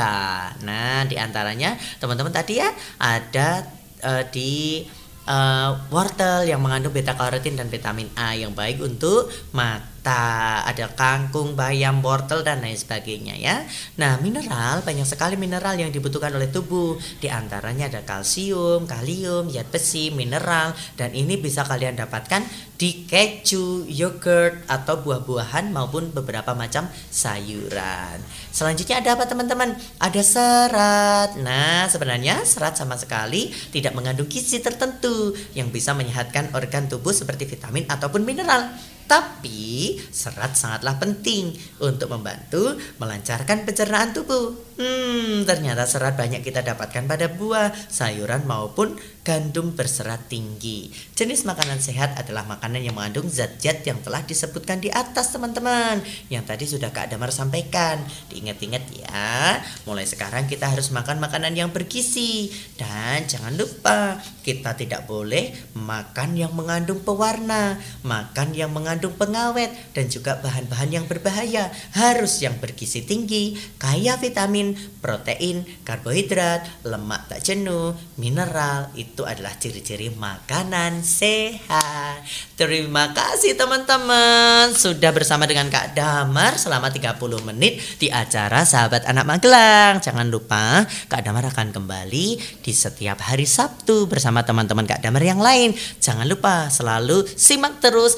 Nah, 0.68 1.08
di 1.08 1.16
antaranya 1.16 1.80
teman-teman 2.04 2.36
tadi 2.36 2.60
ya 2.60 2.68
ada 3.00 3.64
uh, 4.04 4.28
di 4.28 4.84
uh, 5.24 5.88
wortel 5.88 6.44
yang 6.52 6.60
mengandung 6.60 6.92
beta 6.92 7.16
karotin 7.16 7.56
dan 7.56 7.72
vitamin 7.72 8.12
A 8.20 8.36
yang 8.36 8.52
baik 8.52 8.84
untuk 8.84 9.32
mata 9.56 9.93
mata, 10.04 10.68
ada 10.68 10.92
kangkung, 10.92 11.56
bayam, 11.56 12.04
wortel 12.04 12.44
dan 12.44 12.60
lain 12.60 12.76
sebagainya 12.76 13.40
ya. 13.40 13.64
Nah, 13.96 14.20
mineral 14.20 14.84
banyak 14.84 15.08
sekali 15.08 15.40
mineral 15.40 15.80
yang 15.80 15.96
dibutuhkan 15.96 16.36
oleh 16.36 16.52
tubuh. 16.52 17.00
Di 17.24 17.32
antaranya 17.32 17.88
ada 17.88 18.04
kalsium, 18.04 18.84
kalium, 18.84 19.48
zat 19.48 19.72
besi, 19.72 20.12
mineral 20.12 20.76
dan 21.00 21.16
ini 21.16 21.40
bisa 21.40 21.64
kalian 21.64 21.96
dapatkan 21.96 22.44
di 22.76 23.08
keju, 23.08 23.88
yogurt 23.88 24.68
atau 24.68 25.00
buah-buahan 25.00 25.72
maupun 25.72 26.12
beberapa 26.12 26.52
macam 26.52 26.92
sayuran. 27.08 28.20
Selanjutnya 28.52 29.00
ada 29.00 29.16
apa 29.16 29.24
teman-teman? 29.24 29.72
Ada 30.04 30.20
serat. 30.20 31.40
Nah, 31.40 31.88
sebenarnya 31.88 32.44
serat 32.44 32.76
sama 32.76 33.00
sekali 33.00 33.56
tidak 33.72 33.96
mengandung 33.96 34.28
gizi 34.28 34.60
tertentu 34.60 35.32
yang 35.56 35.72
bisa 35.72 35.96
menyehatkan 35.96 36.52
organ 36.52 36.92
tubuh 36.92 37.16
seperti 37.16 37.48
vitamin 37.48 37.88
ataupun 37.88 38.28
mineral. 38.28 38.68
Tapi 39.08 40.00
serat 40.10 40.56
sangatlah 40.56 40.98
penting 40.98 41.54
untuk 41.84 42.10
membantu 42.10 42.80
melancarkan 42.98 43.68
pencernaan 43.68 44.16
tubuh. 44.16 44.74
Hmm, 44.74 45.46
ternyata 45.46 45.86
serat 45.86 46.18
banyak 46.18 46.42
kita 46.42 46.66
dapatkan 46.66 47.06
pada 47.06 47.30
buah, 47.30 47.70
sayuran 47.94 48.50
maupun 48.50 48.98
gandum 49.22 49.78
berserat 49.78 50.28
tinggi. 50.28 50.90
Jenis 51.14 51.46
makanan 51.46 51.78
sehat 51.78 52.18
adalah 52.18 52.44
makanan 52.50 52.82
yang 52.82 52.98
mengandung 52.98 53.30
zat-zat 53.30 53.86
yang 53.86 54.02
telah 54.02 54.26
disebutkan 54.26 54.82
di 54.82 54.90
atas 54.90 55.30
teman-teman. 55.30 56.02
Yang 56.28 56.44
tadi 56.50 56.66
sudah 56.66 56.90
Kak 56.90 57.14
Damar 57.14 57.30
sampaikan. 57.30 58.02
Diingat-ingat 58.34 58.84
ya, 58.98 59.62
mulai 59.86 60.10
sekarang 60.10 60.50
kita 60.50 60.68
harus 60.74 60.90
makan 60.90 61.22
makanan 61.22 61.54
yang 61.54 61.70
bergizi. 61.70 62.50
Dan 62.74 63.30
jangan 63.30 63.54
lupa, 63.54 64.18
kita 64.42 64.74
tidak 64.74 65.06
boleh 65.06 65.54
makan 65.78 66.34
yang 66.34 66.52
mengandung 66.58 67.00
pewarna, 67.06 67.78
makan 68.02 68.52
yang 68.58 68.74
mengandung 68.74 68.93
pengawet, 69.00 69.72
dan 69.96 70.12
juga 70.12 70.38
bahan-bahan 70.44 70.90
yang 70.90 71.06
berbahaya. 71.08 71.72
Harus 71.96 72.44
yang 72.44 72.60
bergizi 72.60 73.06
tinggi, 73.06 73.56
kaya 73.80 74.20
vitamin, 74.20 74.76
protein, 75.00 75.64
karbohidrat, 75.88 76.66
lemak 76.84 77.32
tak 77.32 77.46
jenuh, 77.46 77.96
mineral, 78.20 78.92
itu 78.94 79.24
adalah 79.24 79.56
ciri-ciri 79.56 80.12
makanan 80.14 81.06
sehat. 81.06 82.26
Terima 82.54 83.12
kasih 83.12 83.56
teman-teman 83.56 84.74
sudah 84.76 85.12
bersama 85.16 85.50
dengan 85.50 85.72
Kak 85.72 85.96
Damar 85.98 86.56
selama 86.60 86.90
30 86.92 87.20
menit 87.44 87.82
di 87.98 88.08
acara 88.12 88.64
Sahabat 88.64 89.06
Anak 89.10 89.26
Magelang. 89.26 90.00
Jangan 90.00 90.28
lupa 90.28 90.86
Kak 91.10 91.22
Damar 91.24 91.50
akan 91.50 91.74
kembali 91.74 92.28
di 92.62 92.74
setiap 92.74 93.20
hari 93.24 93.46
Sabtu 93.50 94.06
bersama 94.08 94.46
teman-teman 94.46 94.86
Kak 94.88 95.02
Damar 95.04 95.24
yang 95.24 95.42
lain. 95.42 95.76
Jangan 96.00 96.28
lupa 96.28 96.70
selalu 96.70 97.26
simak 97.36 97.80
terus 97.84 98.16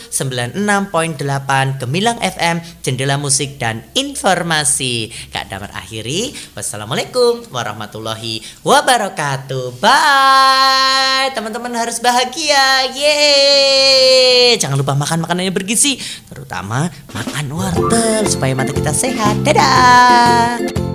96.8 0.66 1.80
Gemilang 1.86 2.18
FM, 2.18 2.60
Jendela 2.82 3.22
Musik 3.22 3.62
dan 3.62 3.86
Informasi. 3.94 5.14
Kak 5.30 5.54
Damar 5.54 5.72
akhiri. 5.78 6.34
Wassalamualaikum 6.58 7.46
warahmatullahi 7.54 8.42
wabarakatuh. 8.66 9.78
Bye 9.78 11.30
teman-teman 11.38 11.78
harus 11.78 12.02
bahagia. 12.02 12.90
Yeay. 12.98 14.58
Jangan 14.58 14.82
lupa 14.82 14.98
makan 14.98 15.22
makanan 15.24 15.52
yang 15.52 15.56
bergizi, 15.56 16.02
terutama 16.26 16.90
makan 17.14 17.46
wortel 17.54 18.26
supaya 18.26 18.58
mata 18.58 18.74
kita 18.74 18.92
sehat. 18.92 19.46
Dadah. 19.46 20.95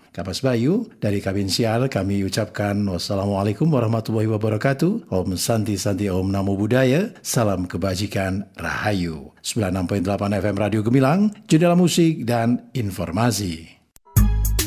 Kapas 0.11 0.43
Bayu, 0.43 0.91
dari 0.99 1.23
Kabin 1.23 1.47
Sial 1.47 1.87
kami 1.87 2.27
ucapkan 2.27 2.75
wassalamualaikum 2.83 3.63
warahmatullahi 3.71 4.27
wabarakatuh. 4.27 5.07
Om 5.07 5.39
Santi 5.39 5.79
Santi 5.79 6.11
Om 6.11 6.27
Namo 6.27 6.59
Buddhaya. 6.59 7.15
Salam 7.23 7.63
kebajikan 7.63 8.43
Rahayu. 8.59 9.31
96.8 9.39 10.03
FM 10.43 10.55
Radio 10.59 10.83
Gemilang, 10.83 11.31
jendela 11.47 11.79
musik 11.79 12.27
dan 12.27 12.67
informasi. 12.75 13.71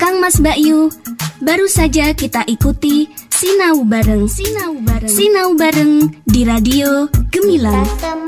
Kang 0.01 0.17
Mas 0.25 0.41
Bayu, 0.41 0.89
baru 1.45 1.69
saja 1.69 2.17
kita 2.17 2.49
ikuti 2.49 3.13
Sinau 3.29 3.85
Bareng. 3.85 4.25
Sinau 4.25 4.81
Bareng. 4.81 5.13
Sinau 5.13 5.53
Bareng 5.61 6.09
di 6.25 6.41
Radio 6.49 7.05
Gemilang. 7.29 7.85
Kita 7.85 8.25